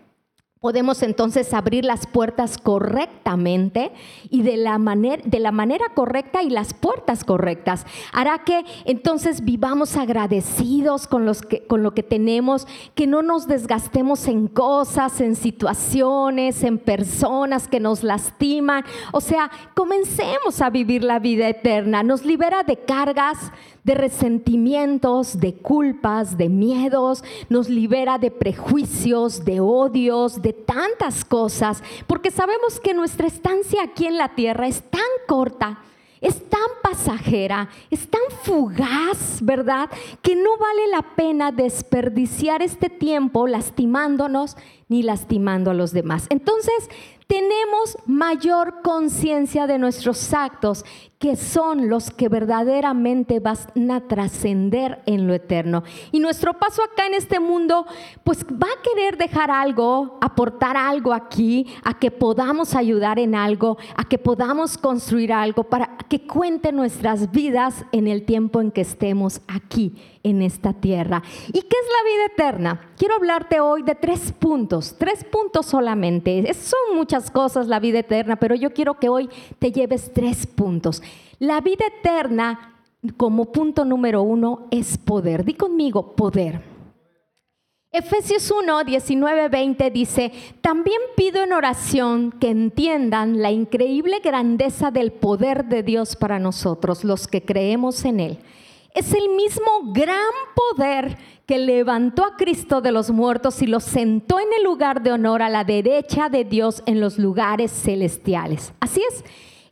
Podemos 0.60 1.02
entonces 1.02 1.54
abrir 1.54 1.86
las 1.86 2.06
puertas 2.06 2.58
correctamente 2.58 3.92
y 4.28 4.42
de 4.42 4.58
la, 4.58 4.76
manera, 4.76 5.22
de 5.24 5.40
la 5.40 5.52
manera 5.52 5.86
correcta 5.94 6.42
y 6.42 6.50
las 6.50 6.74
puertas 6.74 7.24
correctas. 7.24 7.86
Hará 8.12 8.44
que 8.44 8.66
entonces 8.84 9.42
vivamos 9.42 9.96
agradecidos 9.96 11.06
con, 11.06 11.24
los 11.24 11.40
que, 11.40 11.66
con 11.66 11.82
lo 11.82 11.94
que 11.94 12.02
tenemos, 12.02 12.68
que 12.94 13.06
no 13.06 13.22
nos 13.22 13.46
desgastemos 13.46 14.28
en 14.28 14.48
cosas, 14.48 15.22
en 15.22 15.34
situaciones, 15.34 16.62
en 16.62 16.76
personas 16.76 17.66
que 17.66 17.80
nos 17.80 18.02
lastiman. 18.02 18.84
O 19.12 19.22
sea, 19.22 19.50
comencemos 19.74 20.60
a 20.60 20.68
vivir 20.68 21.04
la 21.04 21.20
vida 21.20 21.48
eterna. 21.48 22.02
Nos 22.02 22.26
libera 22.26 22.64
de 22.64 22.76
cargas, 22.76 23.50
de 23.84 23.94
resentimientos, 23.94 25.40
de 25.40 25.54
culpas, 25.54 26.36
de 26.36 26.48
miedos, 26.48 27.24
nos 27.48 27.70
libera 27.70 28.18
de 28.18 28.30
prejuicios, 28.30 29.44
de 29.46 29.60
odios, 29.60 30.42
de 30.42 30.49
tantas 30.52 31.24
cosas, 31.24 31.82
porque 32.06 32.30
sabemos 32.30 32.80
que 32.80 32.94
nuestra 32.94 33.26
estancia 33.26 33.82
aquí 33.82 34.06
en 34.06 34.18
la 34.18 34.34
tierra 34.34 34.66
es 34.66 34.82
tan 34.90 35.00
corta 35.26 35.80
es 36.20 36.48
tan 36.50 36.60
pasajera, 36.82 37.70
es 37.90 38.08
tan 38.08 38.20
fugaz, 38.42 39.38
¿verdad? 39.42 39.88
Que 40.22 40.36
no 40.36 40.58
vale 40.58 40.88
la 40.88 41.02
pena 41.16 41.50
desperdiciar 41.50 42.62
este 42.62 42.90
tiempo 42.90 43.46
lastimándonos 43.46 44.56
ni 44.88 45.02
lastimando 45.02 45.70
a 45.70 45.74
los 45.74 45.92
demás. 45.92 46.26
Entonces, 46.28 46.90
tenemos 47.30 47.96
mayor 48.06 48.82
conciencia 48.82 49.68
de 49.68 49.78
nuestros 49.78 50.34
actos, 50.34 50.84
que 51.20 51.36
son 51.36 51.88
los 51.88 52.10
que 52.10 52.28
verdaderamente 52.28 53.38
van 53.38 53.90
a 53.92 54.08
trascender 54.08 55.00
en 55.06 55.28
lo 55.28 55.34
eterno. 55.34 55.84
Y 56.10 56.18
nuestro 56.18 56.54
paso 56.54 56.82
acá 56.82 57.06
en 57.06 57.14
este 57.14 57.38
mundo, 57.38 57.86
pues 58.24 58.44
va 58.44 58.66
a 58.66 58.82
querer 58.82 59.16
dejar 59.16 59.48
algo, 59.48 60.18
aportar 60.20 60.76
algo 60.76 61.12
aquí, 61.12 61.68
a 61.84 62.00
que 62.00 62.10
podamos 62.10 62.74
ayudar 62.74 63.20
en 63.20 63.36
algo, 63.36 63.78
a 63.94 64.08
que 64.08 64.18
podamos 64.18 64.76
construir 64.76 65.32
algo, 65.32 65.62
para 65.62 65.98
que 66.08 66.26
cuente 66.26 66.72
nuestras 66.72 67.30
vidas 67.30 67.84
en 67.92 68.08
el 68.08 68.24
tiempo 68.24 68.60
en 68.60 68.72
que 68.72 68.80
estemos 68.80 69.40
aquí 69.46 69.94
en 70.22 70.42
esta 70.42 70.72
tierra. 70.72 71.22
¿Y 71.48 71.52
qué 71.52 71.58
es 71.76 71.88
la 71.88 72.10
vida 72.10 72.26
eterna? 72.26 72.90
Quiero 72.96 73.14
hablarte 73.14 73.60
hoy 73.60 73.82
de 73.82 73.94
tres 73.94 74.32
puntos, 74.32 74.96
tres 74.98 75.24
puntos 75.24 75.66
solamente. 75.66 76.52
Son 76.54 76.96
muchas 76.96 77.30
cosas 77.30 77.66
la 77.66 77.80
vida 77.80 78.00
eterna, 78.00 78.36
pero 78.36 78.54
yo 78.54 78.72
quiero 78.72 78.98
que 78.98 79.08
hoy 79.08 79.28
te 79.58 79.72
lleves 79.72 80.12
tres 80.12 80.46
puntos. 80.46 81.02
La 81.38 81.60
vida 81.60 81.86
eterna, 81.86 82.74
como 83.16 83.46
punto 83.46 83.84
número 83.84 84.22
uno, 84.22 84.66
es 84.70 84.98
poder. 84.98 85.44
Di 85.44 85.54
conmigo, 85.54 86.14
poder. 86.14 86.62
Efesios 87.92 88.52
1, 88.52 88.84
19, 88.84 89.48
20 89.48 89.90
dice, 89.90 90.32
también 90.60 91.00
pido 91.16 91.42
en 91.42 91.52
oración 91.52 92.30
que 92.30 92.50
entiendan 92.50 93.42
la 93.42 93.50
increíble 93.50 94.20
grandeza 94.22 94.92
del 94.92 95.10
poder 95.10 95.64
de 95.64 95.82
Dios 95.82 96.14
para 96.14 96.38
nosotros, 96.38 97.02
los 97.02 97.26
que 97.26 97.42
creemos 97.42 98.04
en 98.04 98.20
Él 98.20 98.38
es 98.94 99.12
el 99.12 99.28
mismo 99.30 99.92
gran 99.92 100.32
poder 100.54 101.16
que 101.46 101.58
levantó 101.58 102.24
a 102.24 102.36
Cristo 102.36 102.80
de 102.80 102.92
los 102.92 103.10
muertos 103.10 103.60
y 103.62 103.66
lo 103.66 103.80
sentó 103.80 104.38
en 104.38 104.52
el 104.56 104.64
lugar 104.64 105.02
de 105.02 105.12
honor 105.12 105.42
a 105.42 105.48
la 105.48 105.64
derecha 105.64 106.28
de 106.28 106.44
Dios 106.44 106.82
en 106.86 107.00
los 107.00 107.18
lugares 107.18 107.70
celestiales. 107.72 108.72
Así 108.80 109.02
es, 109.10 109.24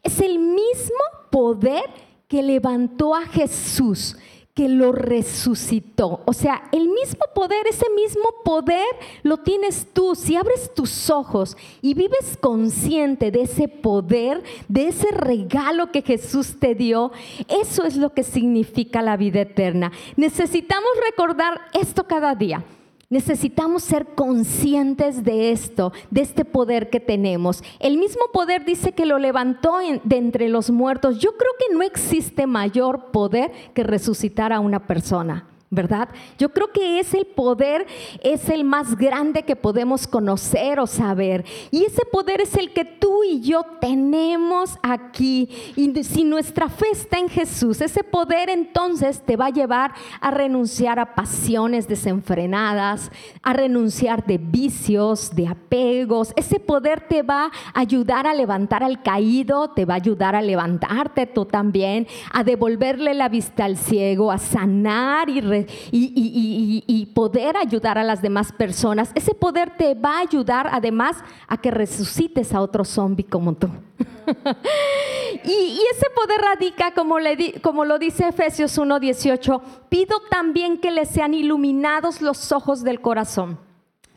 es 0.03 0.21
el 0.21 0.39
mismo 0.39 0.99
poder 1.31 1.85
que 2.27 2.43
levantó 2.43 3.15
a 3.15 3.23
Jesús 3.23 4.17
que 4.59 4.69
lo 4.69 4.91
resucitó. 4.91 6.23
O 6.25 6.33
sea, 6.33 6.65
el 6.73 6.89
mismo 6.89 7.21
poder, 7.33 7.65
ese 7.71 7.87
mismo 7.91 8.25
poder 8.45 8.89
lo 9.23 9.37
tienes 9.37 9.87
tú. 9.93 10.17
Si 10.17 10.35
abres 10.35 10.75
tus 10.75 11.11
ojos 11.11 11.57
y 11.81 11.95
vives 11.95 12.37
consciente 12.41 13.31
de 13.31 13.43
ese 13.43 13.69
poder, 13.69 14.43
de 14.67 14.89
ese 14.89 15.13
regalo 15.13 15.93
que 15.93 16.03
Jesús 16.03 16.59
te 16.59 16.75
dio, 16.75 17.13
eso 17.47 17.85
es 17.85 17.97
lo 17.97 18.13
que 18.15 18.25
significa 18.25 19.01
la 19.01 19.17
vida 19.17 19.43
eterna. 19.43 19.93
Necesitamos 20.17 20.91
recordar 21.09 21.61
esto 21.73 22.09
cada 22.09 22.35
día. 22.35 22.65
Necesitamos 23.11 23.85
ser 23.85 24.05
conscientes 24.15 25.25
de 25.25 25.51
esto, 25.51 25.93
de 26.11 26.21
este 26.21 26.45
poder 26.45 26.91
que 26.91 27.01
tenemos. 27.01 27.63
El 27.81 27.97
mismo 27.97 28.23
poder 28.35 28.67
dice 28.67 28.93
que 28.93 29.07
lo 29.07 29.19
levantó 29.19 29.79
de 30.05 30.17
entre 30.19 30.51
los 30.51 30.71
muertos. 30.71 31.19
Yo 31.19 31.35
creo 31.39 31.53
que 31.59 31.75
no 31.75 31.83
existe 31.83 32.47
mayor 32.47 33.11
poder 33.11 33.51
que 33.73 33.83
resucitar 33.83 34.53
a 34.53 34.61
una 34.61 34.87
persona. 34.87 35.47
¿Verdad? 35.71 36.09
Yo 36.39 36.49
creo 36.49 36.73
que 36.73 36.99
ese 36.99 37.27
poder 37.27 37.87
es 38.23 38.49
el 38.49 38.65
más 38.65 38.97
grande 38.97 39.43
que 39.43 39.55
podemos 39.55 40.07
conocer 40.07 40.81
o 40.81 40.87
saber. 40.87 41.45
Y 41.71 41.85
ese 41.85 42.07
poder 42.07 42.41
es 42.41 42.57
el 42.57 42.73
que 42.73 42.87
tú 42.87 43.23
y 43.23 43.41
yo 43.41 43.65
tenemos 43.81 44.79
aquí. 44.83 45.49
Y 45.77 45.93
si 46.05 46.25
nuestra 46.25 46.71
fe 46.71 46.87
está 46.93 47.19
en 47.19 47.29
Jesús, 47.29 47.83
ese 47.83 48.03
poder 48.03 48.49
entonces 48.49 49.21
te 49.21 49.37
va 49.37 49.47
a 49.47 49.51
llevar 49.51 49.93
a 50.21 50.31
renunciar 50.31 50.99
a 50.99 51.15
pasiones 51.15 51.87
desenfrenadas, 51.87 53.11
a 53.43 53.53
renunciar 53.53 54.25
de 54.25 54.39
vicios, 54.39 55.35
de 55.35 55.49
apegos. 55.49 56.33
Ese 56.37 56.61
poder 56.61 57.03
te 57.09 57.23
va 57.23 57.51
a 57.75 57.81
ayudar 57.81 58.27
a 58.27 58.33
levantar 58.33 58.83
al 58.83 59.03
caído, 59.03 59.69
te 59.71 59.85
va 59.85 59.95
a 59.95 59.97
ayudar 59.99 60.35
a 60.35 60.41
levantarte 60.41 61.27
tú 61.27 61.45
también, 61.45 62.07
a 62.33 62.43
devolverle 62.43 63.13
la 63.13 63.29
vista 63.29 63.67
al 63.67 63.77
ciego, 63.77 64.33
a 64.33 64.39
sanar 64.39 65.29
y 65.29 65.43
y, 65.91 67.13
poder 67.15 67.57
ayudar 67.57 67.99
a 67.99 68.05
las 68.05 68.23
demás 68.23 68.53
personas, 68.53 69.11
ese 69.15 69.35
poder 69.35 69.77
te 69.77 69.95
va 69.95 70.19
a 70.19 70.21
ayudar 70.21 70.69
además 70.71 71.17
a 71.47 71.57
que 71.57 71.71
resucites 71.71 72.53
a 72.53 72.61
otro 72.61 72.85
zombie 72.85 73.25
como 73.25 73.55
tú. 73.55 73.69
y, 75.45 75.81
ese 75.93 76.07
poder 76.15 76.41
radica, 76.41 76.93
como, 76.95 77.17
como 77.63 77.85
lo 77.85 77.99
dice 77.99 78.29
Efesios 78.29 78.79
1:18, 78.79 79.61
pido 79.89 80.21
también 80.31 80.79
que 80.79 80.91
les 80.91 81.09
sean 81.09 81.35
iluminados 81.35 82.21
los 82.21 82.53
ojos 82.53 82.83
del 82.85 83.01
corazón 83.01 83.59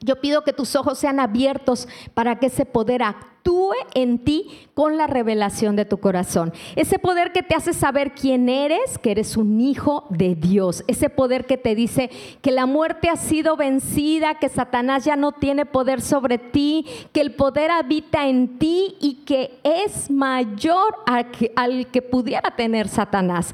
yo 0.02 0.20
pido 0.20 0.44
que 0.44 0.54
tus 0.54 0.76
ojos 0.76 0.98
sean 0.98 1.20
abiertos 1.20 1.88
para 2.14 2.40
que 2.40 2.48
ese 2.48 2.66
poder 2.66 3.04
actúe 3.42 3.74
en 3.96 4.20
ti 4.20 4.68
con 4.74 4.98
la 4.98 5.08
revelación 5.08 5.76
de 5.76 5.86
tu 5.86 5.98
corazón. 5.98 6.54
Ese 6.76 7.00
poder 7.00 7.32
que 7.32 7.44
te 7.44 7.56
hace 7.56 7.74
saber 7.74 8.12
quién 8.12 8.50
eres, 8.50 8.98
que 8.98 9.12
eres 9.12 9.36
un 9.36 9.60
hijo 9.60 10.06
de 10.10 10.36
Dios. 10.36 10.84
Ese 10.88 11.10
poder 11.10 11.46
que 11.46 11.58
te 11.58 11.76
dice 11.76 12.10
que 12.42 12.52
la 12.52 12.66
muerte 12.66 13.10
ha 13.10 13.16
sido 13.16 13.58
vencida, 13.58 14.36
que 14.36 14.50
Satanás 14.50 15.06
ya 15.06 15.16
no 15.16 15.32
tiene 15.32 15.66
poder 15.66 16.02
sobre 16.02 16.38
ti, 16.38 16.86
que 17.12 17.22
el 17.22 17.34
poder 17.34 17.72
habita 17.72 18.28
en 18.28 18.60
ti 18.60 18.96
y 19.00 19.24
que 19.26 19.60
es 19.64 20.12
mayor 20.12 20.96
al 21.06 21.32
que, 21.32 21.52
al 21.56 21.88
que 21.88 22.02
pudiera 22.02 22.56
tener 22.56 22.88
Satanás. 22.88 23.54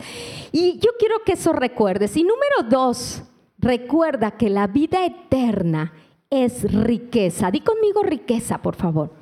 Y 0.51 0.79
yo 0.79 0.91
quiero 1.00 1.24
que 1.25 1.34
eso 1.34 1.53
recuerdes. 1.53 2.15
Y 2.17 2.24
número 2.24 2.70
dos, 2.70 3.24
recuerda 3.58 4.32
que 4.32 4.50
la 4.50 4.67
vida 4.67 5.06
eterna 5.06 5.94
es 6.29 6.72
riqueza. 6.72 7.51
Di 7.51 7.62
conmigo 7.62 8.03
riqueza, 8.03 8.58
por 8.58 8.75
favor. 8.75 9.16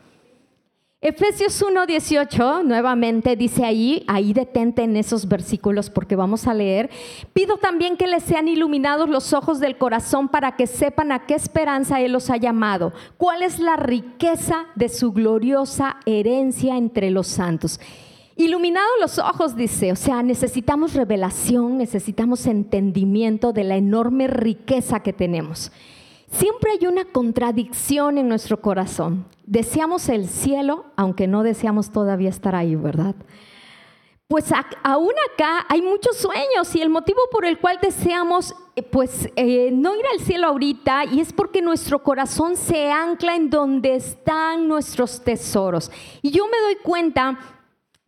Efesios 1.07 1.61
1:18 1.61 2.63
nuevamente 2.63 3.35
dice 3.35 3.63
ahí, 3.63 4.03
ahí 4.07 4.33
detente 4.33 4.81
en 4.81 4.97
esos 4.97 5.27
versículos 5.27 5.91
porque 5.91 6.15
vamos 6.15 6.47
a 6.47 6.55
leer, 6.55 6.89
pido 7.31 7.57
también 7.57 7.95
que 7.95 8.07
les 8.07 8.23
sean 8.23 8.47
iluminados 8.47 9.07
los 9.07 9.31
ojos 9.31 9.59
del 9.59 9.77
corazón 9.77 10.29
para 10.29 10.55
que 10.55 10.65
sepan 10.65 11.11
a 11.11 11.27
qué 11.27 11.35
esperanza 11.35 12.01
Él 12.01 12.11
los 12.13 12.31
ha 12.31 12.37
llamado, 12.37 12.91
cuál 13.17 13.43
es 13.43 13.59
la 13.59 13.75
riqueza 13.75 14.65
de 14.73 14.89
su 14.89 15.11
gloriosa 15.11 15.97
herencia 16.07 16.75
entre 16.75 17.11
los 17.11 17.27
santos. 17.27 17.79
Iluminados 18.35 18.89
los 18.99 19.19
ojos, 19.19 19.55
dice, 19.55 19.91
o 19.91 19.95
sea, 19.95 20.23
necesitamos 20.23 20.95
revelación, 20.95 21.77
necesitamos 21.77 22.47
entendimiento 22.47 23.53
de 23.53 23.63
la 23.63 23.77
enorme 23.77 24.25
riqueza 24.25 25.01
que 25.01 25.13
tenemos. 25.13 25.71
Siempre 26.37 26.71
hay 26.71 26.87
una 26.87 27.05
contradicción 27.05 28.17
en 28.17 28.27
nuestro 28.27 28.61
corazón. 28.61 29.25
Deseamos 29.45 30.09
el 30.09 30.27
cielo, 30.27 30.85
aunque 30.95 31.27
no 31.27 31.43
deseamos 31.43 31.91
todavía 31.91 32.29
estar 32.29 32.55
ahí, 32.55 32.75
¿verdad? 32.75 33.15
pues 34.27 34.45
aún 34.83 35.13
acá 35.31 35.65
hay 35.69 35.83
muchos 35.83 36.17
sueños 36.17 36.75
y 36.75 36.81
el 36.81 36.89
motivo 36.89 37.19
por 37.31 37.45
el 37.45 37.59
cual 37.59 37.77
deseamos 37.79 38.55
eh, 38.75 38.81
pues 38.81 39.29
eh, 39.35 39.69
no 39.71 39.95
ir 39.95 40.03
al 40.11 40.19
cielo 40.19 40.47
ahorita 40.47 41.05
y 41.05 41.19
es 41.19 41.31
porque 41.31 41.61
nuestro 41.61 42.01
corazón 42.01 42.55
se 42.55 42.91
ancla 42.91 43.35
en 43.35 43.51
donde 43.51 43.93
están 43.93 44.67
nuestros 44.67 45.23
tesoros. 45.23 45.91
Y 46.23 46.31
yo 46.31 46.47
me 46.47 46.59
doy 46.59 46.75
cuenta 46.81 47.37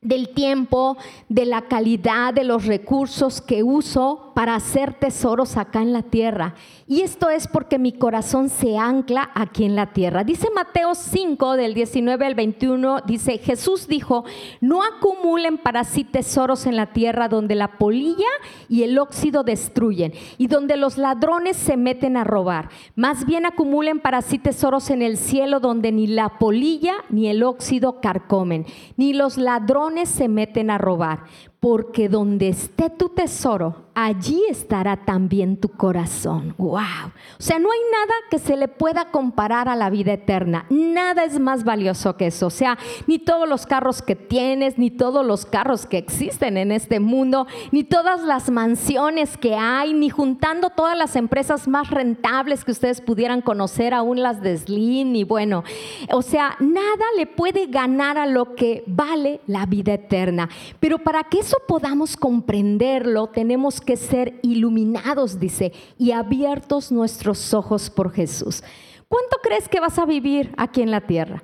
del 0.02 0.30
tiempo, 0.30 0.96
de 1.28 1.46
la 1.46 1.64
calidad 1.64 2.32
de 2.32 2.44
los 2.44 2.66
recursos 2.66 3.42
que 3.42 3.64
uso 3.64 4.32
para 4.36 4.54
hacer 4.54 4.94
tesoros 4.94 5.58
acá 5.58 5.82
en 5.82 5.92
la 5.92 6.04
tierra. 6.04 6.54
Y 6.86 7.02
esto 7.02 7.32
es 7.32 7.48
porque 7.48 7.80
mi 7.80 7.92
corazón 7.92 8.50
se 8.50 8.78
ancla 8.78 9.32
aquí 9.34 9.66
en 9.66 9.76
la 9.76 9.94
tierra. 9.94 10.24
Dice 10.24 10.50
Mateo 10.54 10.94
5 10.94 11.58
del 11.58 11.74
19 11.74 12.28
al 12.28 12.36
21, 12.36 13.02
dice, 13.08 13.40
Jesús 13.40 13.88
dijo, 13.88 14.24
no 14.62 14.84
acumulen 14.84 15.58
para 15.58 15.84
sí 15.84 16.04
tesoros 16.04 16.68
en 16.68 16.76
la 16.76 16.94
tierra 16.94 17.28
donde 17.28 17.56
la 17.56 17.80
polilla 17.80 18.30
y 18.70 18.84
el 18.84 19.00
óxido 19.00 19.44
destruyen 19.44 20.14
y 20.38 20.46
donde 20.46 20.78
los 20.78 21.00
ladrones 21.00 21.58
se 21.58 21.76
meten 21.76 22.18
a 22.18 22.24
robar. 22.24 22.70
Más 22.96 23.26
bien 23.26 23.48
acumulen 23.48 24.00
para 24.00 24.22
sí 24.22 24.38
tesoros 24.38 24.92
en 24.92 25.02
el 25.02 25.18
cielo 25.18 25.60
donde 25.60 25.92
ni 25.92 26.06
la 26.06 26.38
polilla 26.38 26.94
ni 27.10 27.28
el 27.30 27.42
óxido 27.42 28.00
carcomen, 28.00 28.68
ni 28.96 29.14
los 29.14 29.38
ladrones 29.38 29.87
se 30.06 30.28
meten 30.28 30.70
a 30.70 30.78
robar 30.78 31.24
porque 31.68 32.08
donde 32.08 32.48
esté 32.48 32.90
tu 32.90 33.10
tesoro, 33.10 33.88
allí 33.94 34.44
estará 34.48 34.96
también 34.96 35.58
tu 35.58 35.70
corazón. 35.70 36.54
¡Wow! 36.60 36.78
O 36.78 37.44
sea, 37.44 37.58
no 37.58 37.70
hay 37.72 37.80
nada 37.92 38.14
que 38.30 38.38
se 38.38 38.56
le 38.56 38.68
pueda 38.68 39.12
comparar 39.12 39.68
a 39.68 39.76
la 39.76 39.90
vida 39.90 40.14
eterna. 40.14 40.68
Nada 40.70 41.24
es 41.26 41.40
más 41.40 41.64
valioso 41.64 42.16
que 42.16 42.28
eso. 42.28 42.46
O 42.48 42.52
sea, 42.52 42.78
ni 43.08 43.18
todos 43.18 43.50
los 43.50 43.66
carros 43.66 44.04
que 44.04 44.16
tienes, 44.16 44.78
ni 44.78 44.92
todos 44.92 45.26
los 45.26 45.48
carros 45.48 45.88
que 45.88 45.98
existen 45.98 46.58
en 46.58 46.72
este 46.72 47.00
mundo, 47.00 47.48
ni 47.72 47.84
todas 47.84 48.22
las 48.22 48.52
mansiones 48.52 49.36
que 49.36 49.56
hay, 49.56 49.94
ni 49.94 50.10
juntando 50.10 50.70
todas 50.70 50.96
las 50.96 51.16
empresas 51.16 51.68
más 51.68 51.90
rentables 51.90 52.64
que 52.64 52.72
ustedes 52.72 53.02
pudieran 53.02 53.42
conocer, 53.42 53.94
aún 53.94 54.22
las 54.22 54.42
de 54.42 54.58
Slim, 54.58 55.16
y 55.16 55.24
bueno, 55.24 55.64
o 56.12 56.22
sea, 56.22 56.56
nada 56.60 57.06
le 57.18 57.26
puede 57.26 57.66
ganar 57.66 58.20
a 58.20 58.26
lo 58.26 58.56
que 58.56 58.84
vale 58.86 59.42
la 59.48 59.66
vida 59.66 59.96
eterna. 59.96 60.50
Pero 60.80 61.00
para 61.00 61.24
que 61.24 61.40
eso 61.40 61.57
podamos 61.68 62.18
comprenderlo, 62.18 63.28
tenemos 63.28 63.82
que 63.82 63.98
ser 63.98 64.40
iluminados, 64.42 65.40
dice, 65.40 65.74
y 65.98 66.12
abiertos 66.12 66.92
nuestros 66.92 67.54
ojos 67.54 67.90
por 67.90 68.12
Jesús. 68.12 68.64
¿Cuánto 69.08 69.38
crees 69.42 69.70
que 69.70 69.80
vas 69.80 69.98
a 69.98 70.06
vivir 70.06 70.54
aquí 70.58 70.82
en 70.82 70.92
la 70.92 71.02
tierra? 71.02 71.44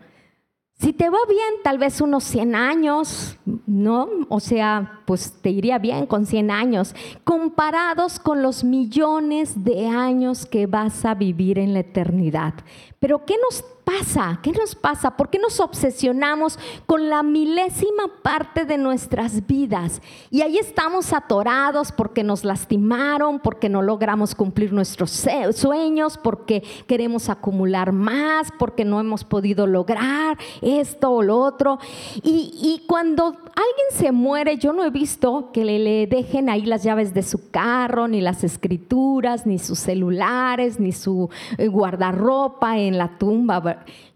Si 0.84 0.92
te 0.92 1.10
va 1.10 1.20
bien, 1.30 1.62
tal 1.64 1.78
vez 1.78 2.02
unos 2.02 2.26
100 2.26 2.56
años, 2.56 3.38
¿no? 3.66 4.10
O 4.28 4.42
sea, 4.42 5.02
pues 5.06 5.32
te 5.42 5.50
iría 5.50 5.78
bien 5.78 6.06
con 6.06 6.26
100 6.26 6.52
años, 6.52 6.94
comparados 7.24 8.20
con 8.20 8.42
los 8.42 8.66
millones 8.66 9.64
de 9.64 9.88
años 9.88 10.46
que 10.46 10.66
vas 10.66 11.06
a 11.06 11.14
vivir 11.14 11.58
en 11.58 11.74
la 11.74 11.80
eternidad. 11.80 12.56
Pero 13.00 13.24
¿qué 13.24 13.36
nos 13.42 13.64
pasa? 13.84 14.40
¿Qué 14.42 14.52
nos 14.52 14.76
pasa? 14.76 15.16
¿Por 15.18 15.30
qué 15.30 15.40
nos 15.40 15.60
obsesionamos 15.60 16.58
con 16.86 17.10
la 17.10 17.24
milésima 17.24 18.04
parte 18.22 18.66
de 18.66 18.78
nuestras 18.78 19.46
vidas? 19.46 20.02
Y 20.30 20.42
ahí 20.42 20.58
estamos 20.58 21.14
atorados 21.14 21.92
porque 21.92 22.24
nos 22.24 22.44
lastimaron, 22.44 23.40
porque 23.40 23.70
no 23.70 23.82
logramos 23.82 24.36
cumplir 24.36 24.74
nuestros 24.74 25.12
sueños, 25.54 26.18
porque 26.18 26.64
queremos 26.88 27.30
acumular 27.30 27.92
más, 27.92 28.50
porque 28.58 28.86
no 28.86 29.00
hemos 29.00 29.24
podido 29.24 29.68
lograr 29.68 30.38
esto 30.62 31.12
o 31.12 31.24
lo 31.24 31.38
otro. 31.40 31.80
Y, 32.22 32.82
cuando 32.88 33.26
alguien 33.26 33.88
se 33.92 34.12
muere, 34.12 34.58
yo 34.58 34.74
no 34.74 34.84
he 34.84 34.90
visto 34.90 35.52
que 35.52 35.64
le, 35.64 35.80
le 35.80 36.08
dejen 36.08 36.50
ahí 36.50 36.64
las 36.66 36.84
llaves 36.84 37.14
de 37.14 37.24
su 37.24 37.50
carro, 37.50 38.08
ni 38.08 38.22
las 38.22 38.44
escrituras, 38.44 39.46
ni 39.46 39.60
sus 39.60 39.80
celulares, 39.80 40.80
ni 40.80 40.92
su 40.92 41.30
eh, 41.58 41.68
guardarropa 41.68 42.78
en 42.78 42.98
la 42.98 43.18
tumba 43.18 43.60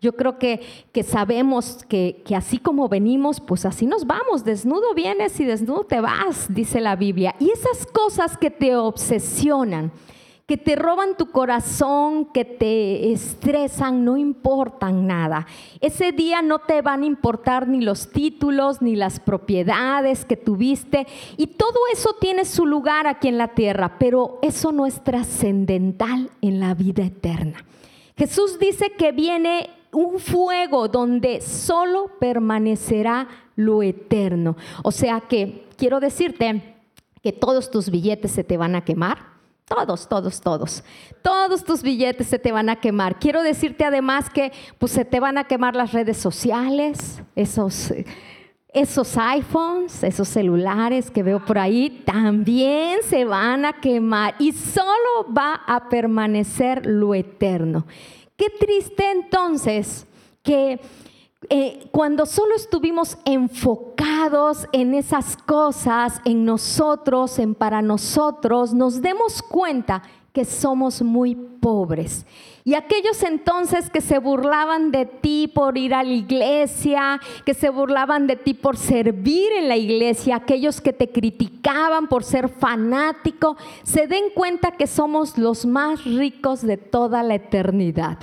yo 0.02 0.16
creo 0.16 0.38
que, 0.38 0.62
que 0.92 1.04
sabemos 1.04 1.86
que, 1.88 2.22
que 2.26 2.36
así 2.36 2.58
como 2.58 2.90
venimos, 2.90 3.40
pues 3.40 3.66
así 3.66 3.86
nos 3.86 4.06
vamos. 4.06 4.44
Desnudo 4.44 4.94
vienes 4.94 5.40
y 5.40 5.46
desnudo 5.46 5.84
te 5.84 6.02
vas, 6.02 6.48
dice 6.54 6.82
la 6.82 6.96
Biblia. 6.96 7.36
Y 7.40 7.52
esas 7.52 7.86
cosas 7.86 8.38
que 8.38 8.52
te 8.52 8.76
obsesionan, 8.76 9.92
que 10.48 10.56
te 10.56 10.78
roban 10.78 11.18
tu 11.18 11.30
corazón, 11.30 12.26
que 12.34 12.46
te 12.46 13.12
estresan, 13.12 14.06
no 14.06 14.16
importan 14.16 15.06
nada. 15.06 15.46
Ese 15.82 16.14
día 16.14 16.42
no 16.42 16.60
te 16.60 16.82
van 16.82 17.04
a 17.04 17.06
importar 17.06 17.68
ni 17.68 17.82
los 17.82 18.12
títulos, 18.12 18.82
ni 18.82 18.96
las 18.96 19.20
propiedades 19.20 20.24
que 20.24 20.38
tuviste. 20.38 21.06
Y 21.36 21.48
todo 21.48 21.80
eso 21.92 22.16
tiene 22.22 22.46
su 22.46 22.66
lugar 22.66 23.08
aquí 23.08 23.28
en 23.28 23.38
la 23.38 23.50
tierra, 23.50 23.98
pero 24.00 24.40
eso 24.42 24.72
no 24.72 24.86
es 24.86 25.04
trascendental 25.04 26.32
en 26.42 26.62
la 26.62 26.74
vida 26.74 27.04
eterna. 27.04 27.66
Jesús 28.18 28.58
dice 28.60 28.92
que 28.92 29.12
viene 29.12 29.70
un 29.92 30.20
fuego 30.20 30.88
donde 30.88 31.42
solo 31.42 32.12
permanecerá 32.20 33.28
lo 33.56 33.84
eterno. 33.84 34.58
O 34.84 34.92
sea 34.92 35.22
que 35.22 35.68
quiero 35.78 36.00
decirte 36.00 36.76
que 37.22 37.32
todos 37.32 37.70
tus 37.70 37.90
billetes 37.90 38.32
se 38.32 38.44
te 38.44 38.58
van 38.58 38.76
a 38.76 38.84
quemar. 38.84 39.38
Todos, 39.66 40.08
todos, 40.08 40.40
todos. 40.40 40.84
Todos 41.22 41.64
tus 41.66 41.82
billetes 41.82 42.28
se 42.28 42.40
te 42.40 42.52
van 42.52 42.70
a 42.70 42.78
quemar. 42.78 43.20
Quiero 43.20 43.44
decirte 43.44 43.84
además 43.84 44.30
que 44.30 44.54
pues, 44.80 44.94
se 44.94 45.04
te 45.04 45.20
van 45.20 45.38
a 45.38 45.44
quemar 45.44 45.76
las 45.76 45.92
redes 45.92 46.18
sociales, 46.18 47.22
esos, 47.36 47.92
esos 48.80 49.18
iPhones, 49.18 50.04
esos 50.04 50.28
celulares 50.28 51.10
que 51.10 51.24
veo 51.24 51.44
por 51.44 51.58
ahí, 51.58 52.04
también 52.06 53.00
se 53.04 53.26
van 53.26 53.66
a 53.66 53.74
quemar 53.74 54.36
y 54.40 54.52
solo 54.52 55.34
va 55.36 55.62
a 55.66 55.90
permanecer 55.90 56.86
lo 56.86 57.16
eterno. 57.16 57.86
Qué 58.36 58.50
triste 58.50 59.10
entonces 59.12 60.06
que 60.44 60.80
eh, 61.50 61.88
cuando 61.92 62.26
solo 62.26 62.56
estuvimos 62.56 63.18
enfocados 63.26 64.68
en 64.72 64.94
esas 64.94 65.38
cosas, 65.38 66.20
en 66.26 66.46
nosotros, 66.46 67.40
en 67.40 67.56
para 67.56 67.82
nosotros, 67.82 68.74
nos 68.74 69.02
demos 69.02 69.42
cuenta 69.42 70.04
que 70.34 70.46
somos 70.46 71.02
muy 71.02 71.36
pobres. 71.36 72.26
Y 72.68 72.76
aquellos 72.76 73.24
entonces 73.24 73.90
que 73.90 74.02
se 74.02 74.20
burlaban 74.20 74.92
de 74.92 75.06
ti 75.06 75.48
por 75.48 75.78
ir 75.78 75.94
a 75.94 76.04
la 76.04 76.12
iglesia, 76.12 77.22
que 77.46 77.54
se 77.54 77.70
burlaban 77.70 78.28
de 78.28 78.36
ti 78.36 78.54
por 78.54 78.76
servir 78.76 79.54
en 79.54 79.70
la 79.70 79.78
iglesia, 79.78 80.36
aquellos 80.36 80.82
que 80.82 80.92
te 80.92 81.10
criticaban 81.10 82.08
por 82.10 82.26
ser 82.26 82.50
fanático, 82.50 83.56
se 83.84 84.08
den 84.08 84.26
cuenta 84.36 84.72
que 84.72 84.86
somos 84.86 85.38
los 85.38 85.66
más 85.66 86.04
ricos 86.04 86.62
de 86.62 86.76
toda 86.76 87.24
la 87.24 87.36
eternidad. 87.36 88.18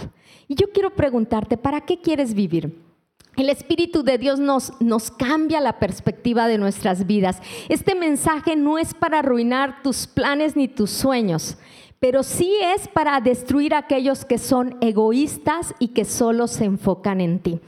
Y 0.46 0.56
yo 0.56 0.70
quiero 0.74 0.90
preguntarte, 0.90 1.56
¿para 1.56 1.80
qué 1.80 2.02
quieres 2.02 2.34
vivir? 2.34 2.84
El 3.36 3.48
Espíritu 3.48 4.02
de 4.02 4.18
Dios 4.18 4.40
nos, 4.40 4.78
nos, 4.78 5.10
cambia 5.10 5.58
la 5.62 5.78
perspectiva 5.78 6.48
de 6.48 6.58
nuestras 6.58 7.06
vidas. 7.06 7.40
Este 7.70 7.94
mensaje 7.94 8.56
no 8.56 8.76
es 8.76 8.92
para 8.92 9.20
arruinar 9.20 9.82
tus 9.82 10.06
planes 10.06 10.54
ni 10.54 10.68
tus 10.68 10.90
sueños 10.90 11.56
pero 12.04 12.22
sí 12.22 12.54
es 12.60 12.86
para 12.86 13.18
destruir 13.22 13.72
a 13.72 13.78
aquellos 13.78 14.26
que 14.26 14.36
son 14.36 14.76
egoístas 14.82 15.74
y 15.78 15.88
que 15.88 16.04
solo 16.04 16.48
se 16.48 16.66
enfocan 16.66 17.22
en 17.22 17.38
ti. 17.38 17.60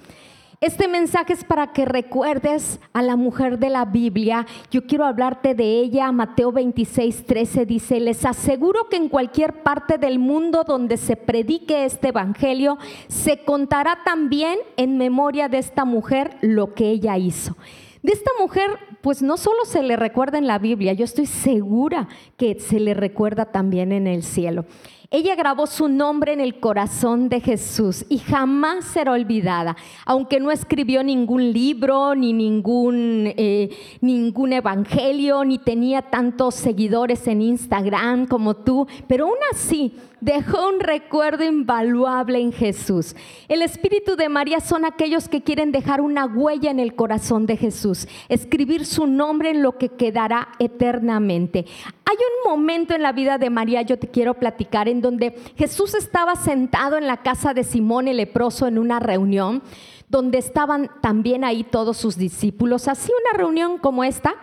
Este 0.61 0.89
mensaje 0.89 1.33
es 1.33 1.43
para 1.43 1.73
que 1.73 1.87
recuerdes 1.87 2.79
a 2.93 3.01
la 3.01 3.17
mujer 3.17 3.59
de 3.59 3.71
la 3.71 3.87
Biblia. 3.87 4.47
Yo 4.71 4.87
quiero 4.87 5.07
hablarte 5.07 5.55
de 5.55 5.81
ella. 5.81 6.13
Mateo 6.13 6.53
26, 6.53 7.25
13 7.25 7.65
dice, 7.65 7.99
les 7.99 8.27
aseguro 8.27 8.91
que 8.91 8.97
en 8.97 9.09
cualquier 9.09 9.63
parte 9.63 9.97
del 9.97 10.19
mundo 10.19 10.65
donde 10.65 10.99
se 10.99 11.17
predique 11.17 11.87
este 11.87 12.09
Evangelio, 12.09 12.77
se 13.09 13.43
contará 13.43 14.01
también 14.05 14.59
en 14.77 14.99
memoria 14.99 15.49
de 15.49 15.57
esta 15.57 15.87
mujer 15.87 16.37
lo 16.43 16.75
que 16.75 16.91
ella 16.91 17.17
hizo. 17.17 17.57
De 18.03 18.13
esta 18.13 18.31
mujer, 18.39 18.71
pues 19.07 19.23
no 19.23 19.37
solo 19.37 19.65
se 19.67 19.85
le 19.85 19.95
recuerda 19.95 20.37
en 20.37 20.49
la 20.49 20.59
Biblia, 20.59 20.93
yo 20.93 21.05
estoy 21.05 21.27
segura 21.27 22.09
que 22.37 22.59
se 22.59 22.81
le 22.81 22.93
recuerda 22.93 23.53
también 23.53 23.93
en 23.93 24.09
el 24.09 24.25
cielo. 24.25 24.65
Ella 25.11 25.37
grabó 25.37 25.67
su 25.67 25.89
nombre 25.89 26.33
en 26.33 26.41
el 26.41 26.59
corazón 26.59 27.29
de 27.29 27.41
Jesús 27.41 28.05
y 28.09 28.19
jamás 28.19 28.85
será 28.87 29.13
olvidada, 29.13 29.77
aunque 30.05 30.41
no 30.41 30.51
escribió 30.51 31.05
ningún 31.05 31.53
libro, 31.53 32.15
ni 32.17 32.33
ningún, 32.33 33.33
eh, 33.37 33.71
ningún 34.01 34.53
evangelio, 34.53 35.45
ni 35.45 35.59
tenía 35.59 36.03
tantos 36.03 36.57
seguidores 36.57 37.29
en 37.29 37.41
Instagram 37.43 38.27
como 38.27 38.57
tú, 38.57 38.89
pero 39.07 39.27
aún 39.27 39.39
así 39.53 39.95
dejó 40.21 40.69
un 40.69 40.81
recuerdo 40.81 41.45
invaluable 41.45 42.41
en 42.41 42.53
Jesús. 42.53 43.15
El 43.49 43.63
Espíritu 43.63 44.17
de 44.17 44.29
María 44.29 44.61
son 44.61 44.85
aquellos 44.85 45.29
que 45.29 45.43
quieren 45.43 45.73
dejar 45.73 46.01
una 46.01 46.27
huella 46.27 46.71
en 46.71 46.81
el 46.81 46.97
corazón 46.97 47.47
de 47.47 47.57
Jesús, 47.57 48.09
escribir 48.29 48.87
su 48.87 49.07
nombre 49.07 49.51
en 49.51 49.63
lo 49.63 49.79
que 49.79 49.91
quedará 49.91 50.49
eternamente. 50.59 51.67
Hay 52.05 52.17
un 52.17 52.51
momento 52.51 52.95
en 52.95 53.03
la 53.03 53.13
vida 53.13 53.39
de 53.39 53.51
María, 53.51 53.83
yo 53.83 53.99
te 53.99 54.09
quiero 54.09 54.35
platicar, 54.35 54.89
donde 55.01 55.39
Jesús 55.57 55.95
estaba 55.95 56.37
sentado 56.37 56.97
en 56.97 57.07
la 57.07 57.19
casa 57.19 57.55
de 57.55 57.65
Simón 57.65 58.09
el 58.09 58.19
leproso 58.19 58.67
en 58.67 58.79
una 58.79 59.01
reunión 59.01 59.63
donde 60.09 60.39
estaban 60.39 60.91
también 61.01 61.45
ahí 61.45 61.65
todos 61.65 61.97
sus 61.97 62.17
discípulos. 62.17 62.89
Así 62.89 63.11
una 63.11 63.39
reunión 63.39 63.79
como 63.79 64.05
esta, 64.05 64.35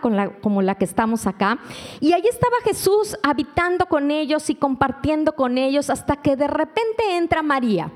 como 0.42 0.62
la 0.62 0.74
que 0.74 0.84
estamos 0.84 1.26
acá. 1.26 1.58
Y 2.00 2.12
ahí 2.12 2.24
estaba 2.28 2.56
Jesús 2.64 3.16
habitando 3.22 3.86
con 3.86 4.10
ellos 4.10 4.50
y 4.50 4.54
compartiendo 4.54 5.34
con 5.34 5.56
ellos 5.58 5.90
hasta 5.90 6.16
que 6.16 6.36
de 6.36 6.48
repente 6.48 7.16
entra 7.16 7.42
María. 7.42 7.90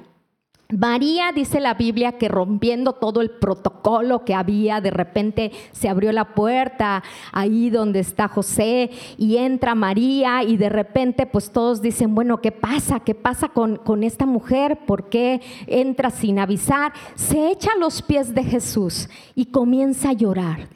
María 0.71 1.33
dice 1.33 1.61
la 1.61 1.73
Biblia 1.73 2.19
que 2.19 2.29
rompiendo 2.29 2.93
todo 2.93 3.23
el 3.23 3.31
protocolo 3.31 4.27
que 4.27 4.35
había, 4.35 4.83
de 4.83 4.91
repente 4.91 5.51
se 5.73 5.89
abrió 5.89 6.13
la 6.13 6.35
puerta 6.35 7.03
ahí 7.33 7.71
donde 7.71 8.01
está 8.01 8.29
José 8.29 8.91
y 9.17 9.39
entra 9.39 9.75
María 9.75 10.43
y 10.43 10.59
de 10.59 10.69
repente 10.69 11.25
pues 11.25 11.53
todos 11.53 11.81
dicen, 11.81 12.15
bueno, 12.15 12.43
¿qué 12.43 12.53
pasa? 12.53 13.01
¿Qué 13.01 13.15
pasa 13.15 13.49
con, 13.49 13.77
con 13.77 14.05
esta 14.05 14.27
mujer? 14.27 14.81
¿Por 14.85 15.09
qué 15.09 15.41
entra 15.67 16.11
sin 16.11 16.39
avisar? 16.39 16.93
Se 17.15 17.51
echa 17.51 17.71
a 17.75 17.79
los 17.79 18.03
pies 18.03 18.35
de 18.35 18.45
Jesús 18.45 19.09
y 19.35 19.47
comienza 19.47 20.11
a 20.11 20.13
llorar. 20.13 20.69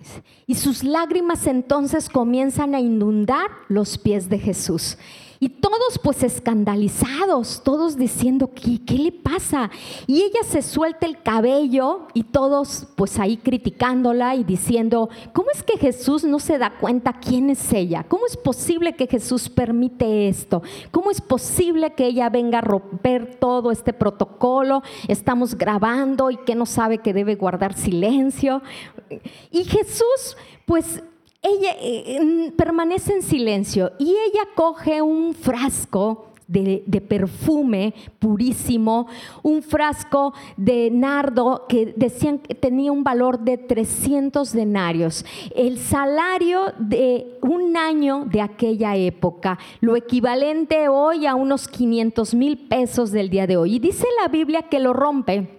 Y 0.47 0.55
sus 0.55 0.85
lágrimas 0.85 1.47
entonces 1.47 2.09
comienzan 2.09 2.75
a 2.75 2.81
inundar 2.81 3.47
los 3.69 3.99
pies 3.99 4.31
de 4.31 4.39
Jesús. 4.39 4.97
Y 5.43 5.49
todos 5.49 5.99
pues 6.01 6.23
escandalizados, 6.23 7.63
todos 7.65 7.97
diciendo, 7.97 8.53
¿qué, 8.55 8.79
¿qué, 8.87 8.95
le 8.95 9.11
pasa? 9.11 9.73
Y 10.07 10.23
ella 10.23 10.45
se 10.49 10.63
suelta 10.63 11.05
el 11.05 11.21
cabello 11.21 12.07
y 12.15 12.23
todos 12.23 12.87
pues 12.95 13.19
ahí 13.19 13.39
criticándola 13.39 14.37
y 14.37 14.45
diciendo, 14.45 15.09
¿cómo 15.33 15.49
es 15.53 15.65
que 15.65 15.79
Jesús 15.79 16.23
no 16.23 16.39
se 16.39 16.59
da 16.59 16.79
cuenta 16.79 17.15
quién 17.15 17.51
es 17.51 17.73
ella? 17.73 18.05
¿Cómo 18.07 18.27
es 18.27 18.37
posible 18.37 18.95
que 18.95 19.09
Jesús 19.09 19.49
permite 19.49 20.29
esto? 20.29 20.63
¿Cómo 20.93 21.11
es 21.11 21.21
posible 21.21 21.93
que 21.95 22.07
ella 22.07 22.31
venga 22.31 22.59
a 22.59 22.61
romper 22.61 23.35
todo 23.41 23.73
este 23.73 23.93
protocolo? 23.93 24.85
Estamos 25.09 25.57
grabando 25.59 26.31
y 26.31 26.37
que 26.37 26.55
no 26.55 26.67
sabe 26.67 26.99
que 26.99 27.13
debe 27.13 27.35
guardar 27.35 27.75
silencio. 27.75 28.63
Y 29.51 29.65
Jesús 29.65 30.37
pues 30.67 31.03
ella 31.43 31.75
eh, 31.81 32.53
permanece 32.57 33.15
en 33.15 33.23
silencio 33.23 33.93
y 33.99 34.11
ella 34.11 34.49
coge 34.55 35.03
un 35.03 35.35
frasco 35.35 36.33
de, 36.53 37.01
perfume 37.09 37.95
purísimo, 38.19 39.07
un 39.43 39.63
frasco 39.63 40.35
de 40.57 40.91
nardo 40.91 41.67
que 41.69 41.95
decían 41.97 42.39
que 42.39 42.55
tenía 42.55 42.93
un 42.93 43.05
valor 43.05 43.41
de 43.41 43.59
300 43.59 44.53
denarios, 44.53 45.25
el 45.57 45.79
salario 45.79 46.73
de 46.79 47.39
un 47.41 47.77
año 47.77 48.27
de 48.27 48.43
aquella 48.43 48.97
época, 48.97 49.59
lo 49.81 49.97
equivalente 49.97 50.89
hoy 50.89 51.27
a 51.27 51.35
unos 51.35 51.69
500 51.69 52.35
mil 52.35 52.69
pesos 52.69 53.13
del 53.13 53.31
día 53.31 53.47
de 53.47 53.57
hoy. 53.57 53.77
Y 53.77 53.79
dice 53.79 54.07
la 54.21 54.29
Biblia 54.29 54.63
que 54.63 54.79
lo 54.79 54.93
rompe 54.93 55.59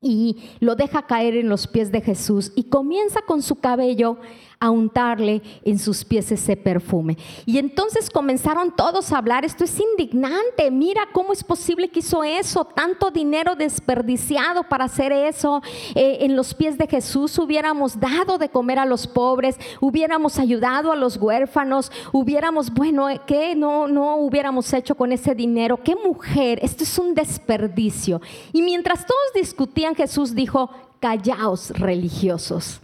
y 0.00 0.38
lo 0.60 0.76
deja 0.76 1.06
caer 1.06 1.36
en 1.36 1.48
los 1.48 1.66
pies 1.66 1.92
de 1.92 2.00
Jesús 2.00 2.52
y 2.54 2.64
comienza 2.64 3.20
con 3.22 3.42
su 3.42 3.56
cabello 3.56 4.16
a 4.62 4.68
untarle 4.68 5.40
en 5.64 5.78
sus 5.78 6.04
pies 6.04 6.30
ese 6.30 6.54
perfume. 6.54 7.16
Y 7.46 7.56
entonces 7.56 8.10
comenzaron 8.10 8.76
todos 8.76 9.10
a 9.10 9.16
hablar, 9.16 9.46
esto 9.46 9.64
es 9.64 9.80
indignante, 9.80 10.70
mira 10.70 11.08
cómo 11.14 11.32
es 11.32 11.42
posible 11.42 11.88
que 11.88 12.00
hizo 12.00 12.22
eso, 12.22 12.66
tanto 12.66 13.10
dinero 13.10 13.56
desperdiciado 13.56 14.64
para 14.64 14.84
hacer 14.84 15.12
eso 15.12 15.62
eh, 15.94 16.18
en 16.20 16.36
los 16.36 16.52
pies 16.52 16.76
de 16.76 16.86
Jesús, 16.86 17.38
hubiéramos 17.38 17.98
dado 17.98 18.36
de 18.36 18.50
comer 18.50 18.78
a 18.78 18.84
los 18.84 19.06
pobres, 19.06 19.56
hubiéramos 19.80 20.38
ayudado 20.38 20.92
a 20.92 20.96
los 20.96 21.16
huérfanos, 21.16 21.90
hubiéramos, 22.12 22.70
bueno, 22.70 23.08
eh, 23.08 23.22
¿qué 23.26 23.56
no, 23.56 23.88
no 23.88 24.16
hubiéramos 24.16 24.70
hecho 24.74 24.94
con 24.94 25.10
ese 25.10 25.34
dinero? 25.34 25.78
¿Qué 25.82 25.96
mujer? 25.96 26.58
Esto 26.60 26.84
es 26.84 26.98
un 26.98 27.14
desperdicio. 27.14 28.20
Y 28.52 28.60
mientras 28.60 29.06
todos 29.06 29.32
discutían, 29.34 29.94
Jesús 29.94 30.34
dijo, 30.34 30.68
callaos 31.00 31.70
religiosos 31.70 32.82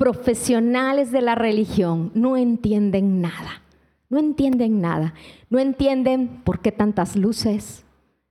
profesionales 0.00 1.12
de 1.12 1.20
la 1.20 1.34
religión 1.34 2.10
no 2.14 2.38
entienden 2.38 3.20
nada. 3.20 3.60
No 4.08 4.18
entienden 4.18 4.80
nada. 4.80 5.12
No 5.50 5.58
entienden 5.58 6.40
por 6.42 6.60
qué 6.60 6.72
tantas 6.72 7.16
luces. 7.16 7.84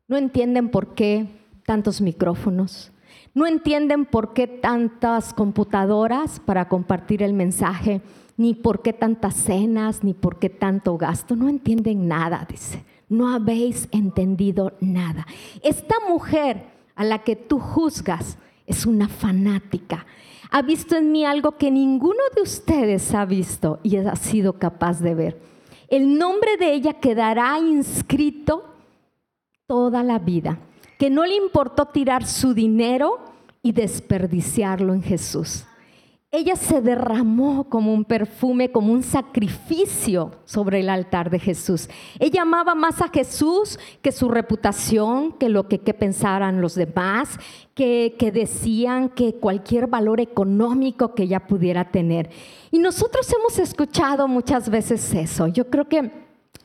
No 0.07 0.17
entienden 0.17 0.69
por 0.69 0.95
qué 0.95 1.27
tantos 1.67 2.01
micrófonos. 2.01 2.91
No 3.35 3.45
entienden 3.45 4.05
por 4.05 4.33
qué 4.33 4.47
tantas 4.47 5.31
computadoras 5.31 6.39
para 6.39 6.67
compartir 6.67 7.21
el 7.21 7.33
mensaje, 7.33 8.01
ni 8.35 8.55
por 8.55 8.81
qué 8.81 8.91
tantas 8.91 9.35
cenas, 9.35 10.03
ni 10.03 10.15
por 10.15 10.39
qué 10.39 10.49
tanto 10.49 10.97
gasto. 10.97 11.35
No 11.35 11.49
entienden 11.49 12.07
nada, 12.07 12.47
dice. 12.49 12.83
No 13.09 13.31
habéis 13.31 13.87
entendido 13.91 14.73
nada. 14.79 15.27
Esta 15.61 15.97
mujer 16.09 16.65
a 16.95 17.03
la 17.03 17.19
que 17.19 17.35
tú 17.35 17.59
juzgas 17.59 18.39
es 18.65 18.87
una 18.87 19.07
fanática, 19.07 20.07
ha 20.49 20.61
visto 20.61 20.95
en 20.95 21.11
mí 21.11 21.25
algo 21.25 21.57
que 21.57 21.69
ninguno 21.69 22.21
de 22.35 22.41
ustedes 22.41 23.13
ha 23.13 23.25
visto 23.25 23.79
y 23.83 23.97
ha 23.97 24.15
sido 24.15 24.53
capaz 24.53 24.99
de 24.99 25.13
ver. 25.13 25.41
El 25.89 26.17
nombre 26.17 26.57
de 26.57 26.73
ella 26.73 26.93
quedará 26.93 27.57
inscrito 27.59 28.65
toda 29.67 30.03
la 30.03 30.19
vida, 30.19 30.59
que 30.97 31.09
no 31.09 31.25
le 31.25 31.35
importó 31.35 31.85
tirar 31.85 32.25
su 32.25 32.53
dinero 32.53 33.19
y 33.61 33.71
desperdiciarlo 33.71 34.93
en 34.93 35.03
Jesús. 35.03 35.65
Ella 36.31 36.55
se 36.55 36.79
derramó 36.79 37.69
como 37.69 37.91
un 37.91 38.05
perfume, 38.05 38.71
como 38.71 38.93
un 38.93 39.01
sacrificio 39.01 40.29
sobre 40.45 40.81
el 40.81 40.89
altar 40.89 41.31
de 41.31 41.39
Jesús. 41.39 41.89
Ella 42.19 42.43
amaba 42.43 42.75
más 42.75 43.01
a 43.01 43.09
Jesús 43.09 43.79
que 44.03 44.11
su 44.11 44.29
reputación, 44.29 45.31
que 45.31 45.49
lo 45.49 45.67
que, 45.67 45.79
pensaran 45.79 46.61
los 46.61 46.75
demás, 46.75 47.39
que, 47.73 48.15
que 48.19 48.31
decían 48.31 49.09
que 49.09 49.37
cualquier 49.37 49.87
valor 49.87 50.19
económico 50.19 51.15
que 51.15 51.23
ella 51.23 51.47
pudiera 51.47 51.89
tener. 51.89 52.29
Y 52.69 52.77
nosotros 52.77 53.27
hemos 53.33 53.57
escuchado 53.57 54.27
muchas 54.27 54.69
veces 54.69 55.11
eso. 55.15 55.47
Yo 55.47 55.67
creo 55.71 55.89
que 55.89 56.11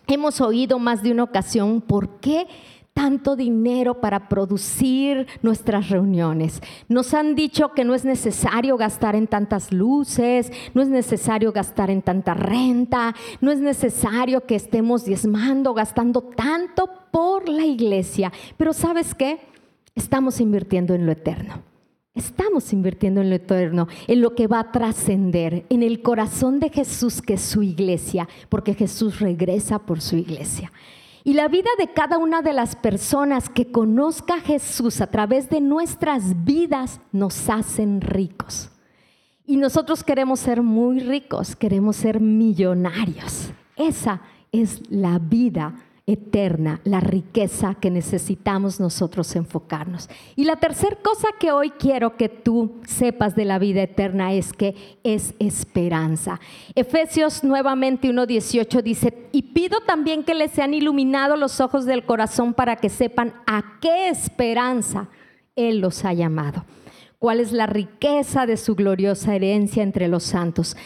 hemos 0.06 0.42
oído 0.42 0.78
más 0.78 1.02
de 1.02 1.10
una 1.10 1.22
ocasión 1.22 1.80
por 1.80 2.20
qué 2.20 2.46
tanto 2.94 3.34
dinero 3.34 4.00
para 4.00 4.28
producir 4.28 5.26
nuestras 5.42 5.90
reuniones. 5.90 6.62
Nos 6.88 7.12
han 7.12 7.34
dicho 7.34 7.72
que 7.72 7.84
no 7.84 7.94
es 7.94 8.04
necesario 8.04 8.76
gastar 8.76 9.16
en 9.16 9.26
tantas 9.26 9.72
luces, 9.72 10.50
no 10.72 10.80
es 10.80 10.88
necesario 10.88 11.52
gastar 11.52 11.90
en 11.90 12.02
tanta 12.02 12.34
renta, 12.34 13.14
no 13.40 13.50
es 13.50 13.58
necesario 13.58 14.46
que 14.46 14.54
estemos 14.54 15.04
diezmando, 15.04 15.74
gastando 15.74 16.22
tanto 16.22 16.88
por 17.10 17.48
la 17.48 17.66
iglesia. 17.66 18.32
Pero 18.56 18.72
¿sabes 18.72 19.14
qué? 19.14 19.40
Estamos 19.96 20.40
invirtiendo 20.40 20.94
en 20.94 21.04
lo 21.04 21.12
eterno. 21.12 21.62
Estamos 22.14 22.72
invirtiendo 22.72 23.22
en 23.22 23.28
lo 23.28 23.34
eterno, 23.34 23.88
en 24.06 24.20
lo 24.20 24.36
que 24.36 24.46
va 24.46 24.60
a 24.60 24.70
trascender, 24.70 25.66
en 25.68 25.82
el 25.82 26.00
corazón 26.00 26.60
de 26.60 26.70
Jesús 26.70 27.20
que 27.20 27.34
es 27.34 27.42
su 27.42 27.64
iglesia, 27.64 28.28
porque 28.48 28.74
Jesús 28.74 29.18
regresa 29.18 29.80
por 29.80 30.00
su 30.00 30.16
iglesia. 30.16 30.70
Y 31.26 31.32
la 31.32 31.48
vida 31.48 31.70
de 31.78 31.88
cada 31.88 32.18
una 32.18 32.42
de 32.42 32.52
las 32.52 32.76
personas 32.76 33.48
que 33.48 33.72
conozca 33.72 34.34
a 34.34 34.40
Jesús 34.40 35.00
a 35.00 35.06
través 35.06 35.48
de 35.48 35.62
nuestras 35.62 36.44
vidas 36.44 37.00
nos 37.12 37.48
hacen 37.48 38.02
ricos. 38.02 38.70
Y 39.46 39.56
nosotros 39.56 40.04
queremos 40.04 40.40
ser 40.40 40.60
muy 40.60 41.00
ricos, 41.00 41.56
queremos 41.56 41.96
ser 41.96 42.20
millonarios. 42.20 43.50
Esa 43.74 44.20
es 44.52 44.82
la 44.90 45.18
vida 45.18 45.74
eterna, 46.06 46.82
la 46.84 47.00
riqueza 47.00 47.74
que 47.74 47.90
necesitamos 47.90 48.78
nosotros 48.78 49.34
enfocarnos. 49.36 50.10
Y 50.36 50.44
la 50.44 50.56
tercera 50.56 50.96
cosa 51.02 51.28
que 51.40 51.50
hoy 51.50 51.70
quiero 51.70 52.16
que 52.16 52.28
tú 52.28 52.80
sepas 52.86 53.34
de 53.34 53.46
la 53.46 53.58
vida 53.58 53.82
eterna 53.82 54.34
es 54.34 54.52
que 54.52 54.98
es 55.02 55.34
esperanza. 55.38 56.40
Efesios 56.74 57.42
nuevamente 57.42 58.08
1.18 58.08 58.82
dice, 58.82 59.28
y 59.32 59.42
pido 59.54 59.80
también 59.80 60.24
que 60.24 60.34
les 60.34 60.50
sean 60.50 60.74
iluminados 60.74 61.38
los 61.38 61.60
ojos 61.60 61.86
del 61.86 62.04
corazón 62.04 62.52
para 62.52 62.76
que 62.76 62.90
sepan 62.90 63.34
a 63.46 63.78
qué 63.80 64.10
esperanza 64.10 65.08
Él 65.56 65.78
los 65.78 66.04
ha 66.04 66.12
llamado, 66.12 66.66
cuál 67.18 67.40
es 67.40 67.50
la 67.52 67.66
riqueza 67.66 68.44
de 68.44 68.58
su 68.58 68.74
gloriosa 68.74 69.34
herencia 69.34 69.82
entre 69.82 70.08
los 70.08 70.24
santos 70.24 70.76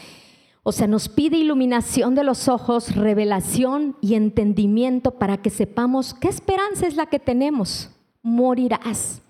o 0.62 0.72
sea, 0.72 0.86
nos 0.86 1.08
pide 1.08 1.36
iluminación 1.36 2.14
de 2.14 2.24
los 2.24 2.48
ojos, 2.48 2.94
revelación 2.94 3.96
y 4.00 4.14
entendimiento 4.14 5.12
para 5.12 5.38
que 5.38 5.50
sepamos 5.50 6.14
qué 6.14 6.28
esperanza 6.28 6.86
es 6.86 6.96
la 6.96 7.06
que 7.06 7.18
tenemos. 7.18 7.90
Morirás. 8.22 9.22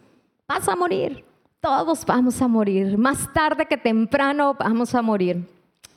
Vas 0.49 0.69
a 0.69 0.75
morir. 0.75 1.25
Todos 1.61 2.05
vamos 2.07 2.41
a 2.41 2.49
morir. 2.49 2.97
Más 2.99 3.33
tarde 3.33 3.67
que 3.67 3.77
temprano 3.77 4.57
vamos 4.59 4.95
a 4.95 5.03
morir. 5.03 5.47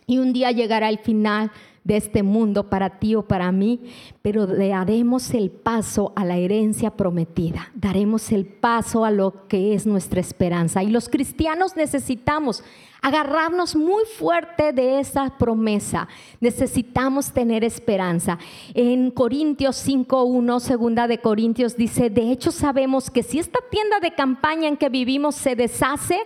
Y 0.06 0.18
un 0.18 0.34
día 0.34 0.52
llegará 0.52 0.90
el 0.90 1.00
final 1.00 1.52
de 1.84 1.98
este 1.98 2.24
mundo 2.24 2.70
para 2.70 3.00
ti 3.00 3.16
o 3.16 3.24
para 3.24 3.52
mí, 3.52 3.80
pero 4.22 4.46
daremos 4.46 5.34
el 5.34 5.50
paso 5.50 6.14
a 6.16 6.26
la 6.26 6.38
herencia 6.38 6.92
prometida, 6.92 7.72
daremos 7.74 8.32
el 8.32 8.46
paso 8.46 9.04
a 9.04 9.12
lo 9.12 9.48
que 9.48 9.74
es 9.74 9.86
nuestra 9.86 10.20
esperanza. 10.20 10.84
Y 10.84 10.88
los 10.88 11.10
cristianos 11.10 11.76
necesitamos 11.76 12.64
agarrarnos 13.02 13.76
muy 13.76 14.04
fuerte 14.06 14.74
de 14.74 15.00
esa 15.00 15.38
promesa. 15.38 16.08
Necesitamos 16.40 17.32
tener 17.32 17.64
esperanza. 17.64 18.38
En 18.76 19.10
Corintios 19.10 19.88
5.1, 19.88 20.60
segunda 20.60 21.08
de 21.08 21.18
Corintios, 21.18 21.76
dice, 21.76 22.10
de 22.10 22.32
hecho 22.32 22.52
sabemos 22.52 23.10
que 23.10 23.24
si 23.24 23.40
esta 23.40 23.60
tienda 23.72 24.00
de 24.00 24.14
campaña 24.14 24.68
en 24.68 24.78
que 24.78 24.90
vivimos 24.90 25.36
se 25.36 25.56
deshace, 25.56 26.20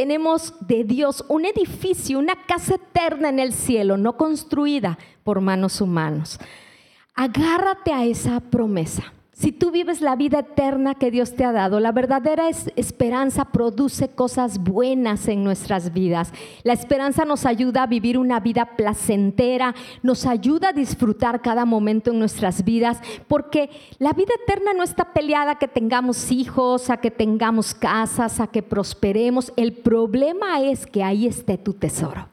tenemos 0.00 0.54
de 0.66 0.82
Dios 0.82 1.22
un 1.28 1.44
edificio, 1.44 2.18
una 2.18 2.46
casa 2.46 2.76
eterna 2.76 3.28
en 3.28 3.38
el 3.38 3.52
cielo, 3.52 3.98
no 3.98 4.16
construida 4.16 4.98
por 5.24 5.42
manos 5.42 5.82
humanos. 5.82 6.38
Agárrate 7.14 7.92
a 7.92 8.06
esa 8.06 8.40
promesa. 8.40 9.12
Si 9.40 9.52
tú 9.52 9.70
vives 9.70 10.02
la 10.02 10.16
vida 10.16 10.40
eterna 10.40 10.96
que 10.96 11.10
Dios 11.10 11.34
te 11.34 11.46
ha 11.46 11.52
dado, 11.52 11.80
la 11.80 11.92
verdadera 11.92 12.50
esperanza 12.76 13.46
produce 13.46 14.10
cosas 14.10 14.58
buenas 14.58 15.28
en 15.28 15.44
nuestras 15.44 15.94
vidas. 15.94 16.30
La 16.62 16.74
esperanza 16.74 17.24
nos 17.24 17.46
ayuda 17.46 17.84
a 17.84 17.86
vivir 17.86 18.18
una 18.18 18.38
vida 18.40 18.76
placentera, 18.76 19.74
nos 20.02 20.26
ayuda 20.26 20.68
a 20.68 20.72
disfrutar 20.74 21.40
cada 21.40 21.64
momento 21.64 22.10
en 22.10 22.18
nuestras 22.18 22.64
vidas, 22.64 22.98
porque 23.28 23.70
la 23.98 24.12
vida 24.12 24.34
eterna 24.42 24.74
no 24.74 24.82
está 24.82 25.14
peleada 25.14 25.52
a 25.52 25.58
que 25.58 25.68
tengamos 25.68 26.30
hijos, 26.30 26.90
a 26.90 26.98
que 26.98 27.10
tengamos 27.10 27.72
casas, 27.72 28.40
a 28.40 28.46
que 28.46 28.62
prosperemos. 28.62 29.54
El 29.56 29.72
problema 29.72 30.60
es 30.60 30.86
que 30.86 31.02
ahí 31.02 31.26
esté 31.26 31.56
tu 31.56 31.72
tesoro. 31.72 32.28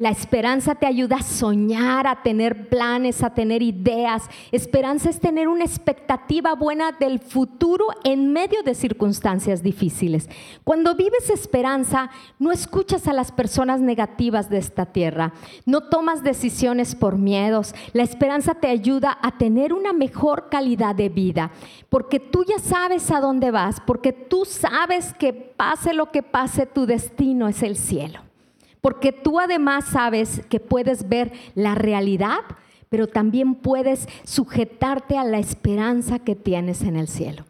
La 0.00 0.08
esperanza 0.08 0.76
te 0.76 0.86
ayuda 0.86 1.16
a 1.16 1.22
soñar, 1.22 2.06
a 2.06 2.22
tener 2.22 2.70
planes, 2.70 3.22
a 3.22 3.34
tener 3.34 3.60
ideas. 3.60 4.30
Esperanza 4.50 5.10
es 5.10 5.20
tener 5.20 5.46
una 5.46 5.66
expectativa 5.66 6.54
buena 6.54 6.92
del 6.92 7.18
futuro 7.18 7.84
en 8.02 8.32
medio 8.32 8.62
de 8.62 8.74
circunstancias 8.74 9.62
difíciles. 9.62 10.30
Cuando 10.64 10.94
vives 10.94 11.28
esperanza, 11.28 12.08
no 12.38 12.50
escuchas 12.50 13.08
a 13.08 13.12
las 13.12 13.30
personas 13.30 13.82
negativas 13.82 14.48
de 14.48 14.56
esta 14.56 14.86
tierra, 14.86 15.34
no 15.66 15.82
tomas 15.82 16.22
decisiones 16.22 16.94
por 16.94 17.18
miedos. 17.18 17.74
La 17.92 18.02
esperanza 18.02 18.54
te 18.54 18.68
ayuda 18.68 19.18
a 19.20 19.36
tener 19.36 19.74
una 19.74 19.92
mejor 19.92 20.48
calidad 20.48 20.94
de 20.94 21.10
vida, 21.10 21.50
porque 21.90 22.20
tú 22.20 22.46
ya 22.48 22.58
sabes 22.58 23.10
a 23.10 23.20
dónde 23.20 23.50
vas, 23.50 23.82
porque 23.82 24.14
tú 24.14 24.46
sabes 24.46 25.12
que 25.12 25.34
pase 25.34 25.92
lo 25.92 26.10
que 26.10 26.22
pase, 26.22 26.64
tu 26.64 26.86
destino 26.86 27.48
es 27.48 27.62
el 27.62 27.76
cielo 27.76 28.29
porque 28.80 29.12
tú 29.12 29.40
además 29.40 29.84
sabes 29.86 30.42
que 30.48 30.60
puedes 30.60 31.08
ver 31.08 31.32
la 31.54 31.74
realidad, 31.74 32.40
pero 32.88 33.06
también 33.06 33.54
puedes 33.54 34.08
sujetarte 34.24 35.16
a 35.16 35.24
la 35.24 35.38
esperanza 35.38 36.18
que 36.18 36.34
tienes 36.34 36.82
en 36.82 36.96
el 36.96 37.08
cielo. 37.08 37.44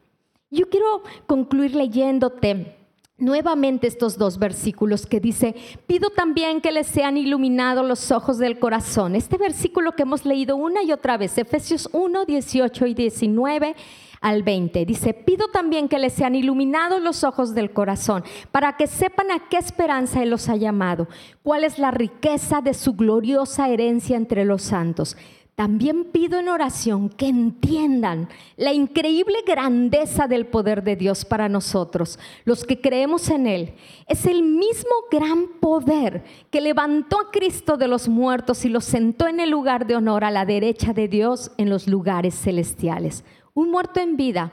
Yo 0.50 0.68
quiero 0.68 1.02
concluir 1.26 1.74
leyéndote 1.74 2.76
nuevamente 3.20 3.86
estos 3.86 4.18
dos 4.18 4.38
versículos 4.38 5.06
que 5.06 5.20
dice, 5.20 5.54
pido 5.86 6.10
también 6.10 6.60
que 6.60 6.72
les 6.72 6.86
sean 6.86 7.16
iluminados 7.16 7.86
los 7.86 8.10
ojos 8.10 8.38
del 8.38 8.58
corazón. 8.58 9.14
Este 9.14 9.36
versículo 9.38 9.92
que 9.92 10.02
hemos 10.02 10.24
leído 10.24 10.56
una 10.56 10.82
y 10.82 10.90
otra 10.90 11.16
vez, 11.16 11.36
Efesios 11.38 11.88
1, 11.92 12.24
18 12.24 12.86
y 12.86 12.94
19 12.94 13.76
al 14.20 14.42
20. 14.42 14.84
Dice, 14.84 15.14
pido 15.14 15.48
también 15.48 15.88
que 15.88 15.98
les 15.98 16.12
sean 16.12 16.34
iluminados 16.34 17.00
los 17.00 17.24
ojos 17.24 17.54
del 17.54 17.72
corazón, 17.72 18.24
para 18.52 18.76
que 18.76 18.86
sepan 18.86 19.30
a 19.30 19.48
qué 19.48 19.56
esperanza 19.56 20.22
Él 20.22 20.30
los 20.30 20.48
ha 20.48 20.56
llamado, 20.56 21.08
cuál 21.42 21.64
es 21.64 21.78
la 21.78 21.90
riqueza 21.90 22.60
de 22.60 22.74
su 22.74 22.94
gloriosa 22.94 23.68
herencia 23.68 24.16
entre 24.16 24.44
los 24.44 24.62
santos. 24.62 25.16
También 25.60 26.04
pido 26.04 26.38
en 26.38 26.48
oración 26.48 27.10
que 27.10 27.26
entiendan 27.26 28.30
la 28.56 28.72
increíble 28.72 29.40
grandeza 29.46 30.26
del 30.26 30.46
poder 30.46 30.82
de 30.82 30.96
Dios 30.96 31.26
para 31.26 31.50
nosotros, 31.50 32.18
los 32.46 32.64
que 32.64 32.80
creemos 32.80 33.28
en 33.28 33.46
Él. 33.46 33.74
Es 34.06 34.24
el 34.24 34.42
mismo 34.42 34.90
gran 35.10 35.48
poder 35.60 36.24
que 36.50 36.62
levantó 36.62 37.20
a 37.20 37.30
Cristo 37.30 37.76
de 37.76 37.88
los 37.88 38.08
muertos 38.08 38.64
y 38.64 38.70
lo 38.70 38.80
sentó 38.80 39.28
en 39.28 39.38
el 39.38 39.50
lugar 39.50 39.86
de 39.86 39.96
honor 39.96 40.24
a 40.24 40.30
la 40.30 40.46
derecha 40.46 40.94
de 40.94 41.08
Dios 41.08 41.52
en 41.58 41.68
los 41.68 41.86
lugares 41.86 42.34
celestiales. 42.40 43.22
Un 43.54 43.70
muerto 43.70 44.00
en 44.00 44.16
vida 44.16 44.52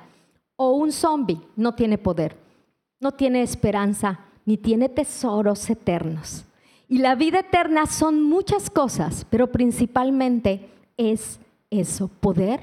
o 0.55 0.71
un 0.71 0.91
zombie 0.91 1.39
no 1.55 1.73
tiene 1.75 1.97
poder, 1.97 2.35
no 2.99 3.11
tiene 3.11 3.41
esperanza, 3.41 4.19
ni 4.45 4.57
tiene 4.57 4.89
tesoros 4.89 5.69
eternos. 5.69 6.45
Y 6.89 6.99
la 6.99 7.15
vida 7.15 7.39
eterna 7.39 7.85
son 7.85 8.23
muchas 8.23 8.69
cosas, 8.69 9.25
pero 9.29 9.51
principalmente 9.51 10.69
es 10.95 11.39
eso, 11.69 12.07
poder, 12.07 12.61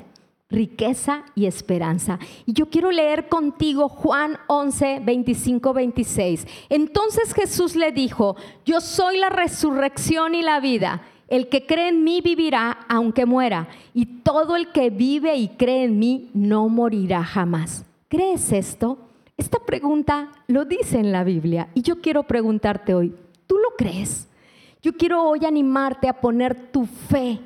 riqueza 0.48 1.24
y 1.34 1.46
esperanza. 1.46 2.18
Y 2.46 2.52
yo 2.54 2.70
quiero 2.70 2.90
leer 2.90 3.28
contigo 3.28 3.88
Juan 3.88 4.38
11, 4.46 5.00
25, 5.04 5.74
26. 5.74 6.46
Entonces 6.70 7.34
Jesús 7.34 7.76
le 7.76 7.92
dijo, 7.92 8.36
yo 8.64 8.80
soy 8.80 9.18
la 9.18 9.28
resurrección 9.28 10.34
y 10.34 10.42
la 10.42 10.60
vida. 10.60 11.02
El 11.28 11.48
que 11.48 11.66
cree 11.66 11.88
en 11.88 12.04
mí 12.04 12.20
vivirá 12.20 12.86
aunque 12.88 13.26
muera, 13.26 13.68
y 13.92 14.06
todo 14.06 14.56
el 14.56 14.72
que 14.72 14.90
vive 14.90 15.36
y 15.36 15.48
cree 15.48 15.84
en 15.84 15.98
mí 15.98 16.30
no 16.34 16.68
morirá 16.68 17.24
jamás. 17.24 17.84
¿Crees 18.08 18.52
esto? 18.52 18.98
Esta 19.36 19.58
pregunta 19.58 20.30
lo 20.46 20.64
dice 20.64 20.98
en 20.98 21.10
la 21.10 21.24
Biblia 21.24 21.68
y 21.74 21.82
yo 21.82 22.00
quiero 22.00 22.22
preguntarte 22.22 22.94
hoy, 22.94 23.14
¿tú 23.46 23.56
lo 23.56 23.70
crees? 23.76 24.28
Yo 24.80 24.96
quiero 24.96 25.24
hoy 25.28 25.44
animarte 25.44 26.08
a 26.08 26.20
poner 26.20 26.70
tu 26.70 26.86
fe 26.86 27.40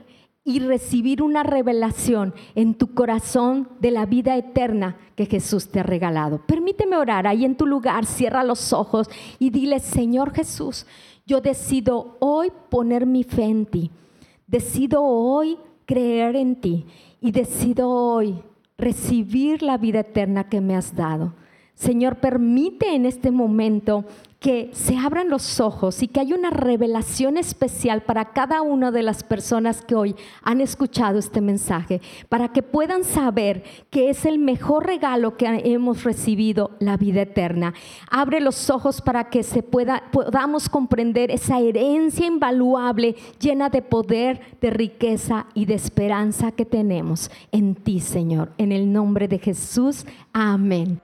y 0.44 0.60
recibir 0.60 1.22
una 1.22 1.42
revelación 1.42 2.34
en 2.54 2.74
tu 2.74 2.94
corazón 2.94 3.68
de 3.80 3.90
la 3.90 4.06
vida 4.06 4.36
eterna 4.36 4.96
que 5.14 5.26
Jesús 5.26 5.68
te 5.68 5.80
ha 5.80 5.82
regalado. 5.82 6.38
Permíteme 6.46 6.96
orar 6.96 7.26
ahí 7.26 7.44
en 7.44 7.56
tu 7.56 7.66
lugar, 7.66 8.06
cierra 8.06 8.42
los 8.44 8.72
ojos 8.72 9.08
y 9.38 9.50
dile, 9.50 9.78
Señor 9.78 10.34
Jesús, 10.34 10.86
yo 11.28 11.42
decido 11.42 12.16
hoy 12.20 12.50
poner 12.70 13.04
mi 13.04 13.22
fe 13.22 13.44
en 13.44 13.66
ti. 13.66 13.90
Decido 14.46 15.02
hoy 15.02 15.58
creer 15.84 16.36
en 16.36 16.58
ti 16.58 16.86
y 17.20 17.32
decido 17.32 17.90
hoy 17.90 18.42
recibir 18.78 19.62
la 19.62 19.76
vida 19.76 20.00
eterna 20.00 20.48
que 20.48 20.62
me 20.62 20.74
has 20.74 20.96
dado. 20.96 21.34
Señor, 21.78 22.16
permite 22.16 22.92
en 22.96 23.06
este 23.06 23.30
momento 23.30 24.04
que 24.40 24.68
se 24.72 24.96
abran 24.96 25.28
los 25.28 25.60
ojos 25.60 26.02
y 26.02 26.08
que 26.08 26.18
haya 26.18 26.34
una 26.34 26.50
revelación 26.50 27.36
especial 27.36 28.02
para 28.02 28.32
cada 28.32 28.62
una 28.62 28.90
de 28.90 29.04
las 29.04 29.22
personas 29.22 29.82
que 29.82 29.94
hoy 29.94 30.16
han 30.42 30.60
escuchado 30.60 31.20
este 31.20 31.40
mensaje, 31.40 32.00
para 32.28 32.48
que 32.48 32.64
puedan 32.64 33.04
saber 33.04 33.62
que 33.90 34.10
es 34.10 34.24
el 34.24 34.40
mejor 34.40 34.86
regalo 34.86 35.36
que 35.36 35.46
hemos 35.64 36.02
recibido, 36.02 36.72
la 36.80 36.96
vida 36.96 37.22
eterna. 37.22 37.74
Abre 38.10 38.40
los 38.40 38.70
ojos 38.70 39.00
para 39.00 39.30
que 39.30 39.44
se 39.44 39.62
pueda, 39.62 40.02
podamos 40.10 40.68
comprender 40.68 41.30
esa 41.30 41.60
herencia 41.60 42.26
invaluable, 42.26 43.14
llena 43.38 43.70
de 43.70 43.82
poder, 43.82 44.40
de 44.60 44.70
riqueza 44.70 45.46
y 45.54 45.66
de 45.66 45.74
esperanza 45.74 46.50
que 46.50 46.64
tenemos 46.64 47.30
en 47.52 47.76
ti, 47.76 48.00
Señor. 48.00 48.50
En 48.58 48.72
el 48.72 48.92
nombre 48.92 49.28
de 49.28 49.38
Jesús, 49.38 50.04
amén. 50.32 51.00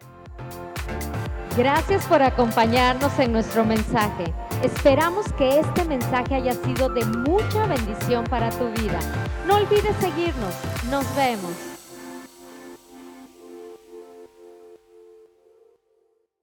Gracias 1.56 2.04
por 2.06 2.20
acompañarnos 2.20 3.16
en 3.20 3.30
nuestro 3.30 3.64
mensaje. 3.64 4.24
Esperamos 4.64 5.32
que 5.34 5.60
este 5.60 5.84
mensaje 5.84 6.34
haya 6.34 6.52
sido 6.52 6.88
de 6.88 7.04
mucha 7.04 7.66
bendición 7.66 8.24
para 8.24 8.50
tu 8.50 8.70
vida. 8.70 8.98
No 9.46 9.56
olvides 9.56 9.94
seguirnos. 10.00 10.54
Nos 10.90 11.04
vemos. 11.14 11.73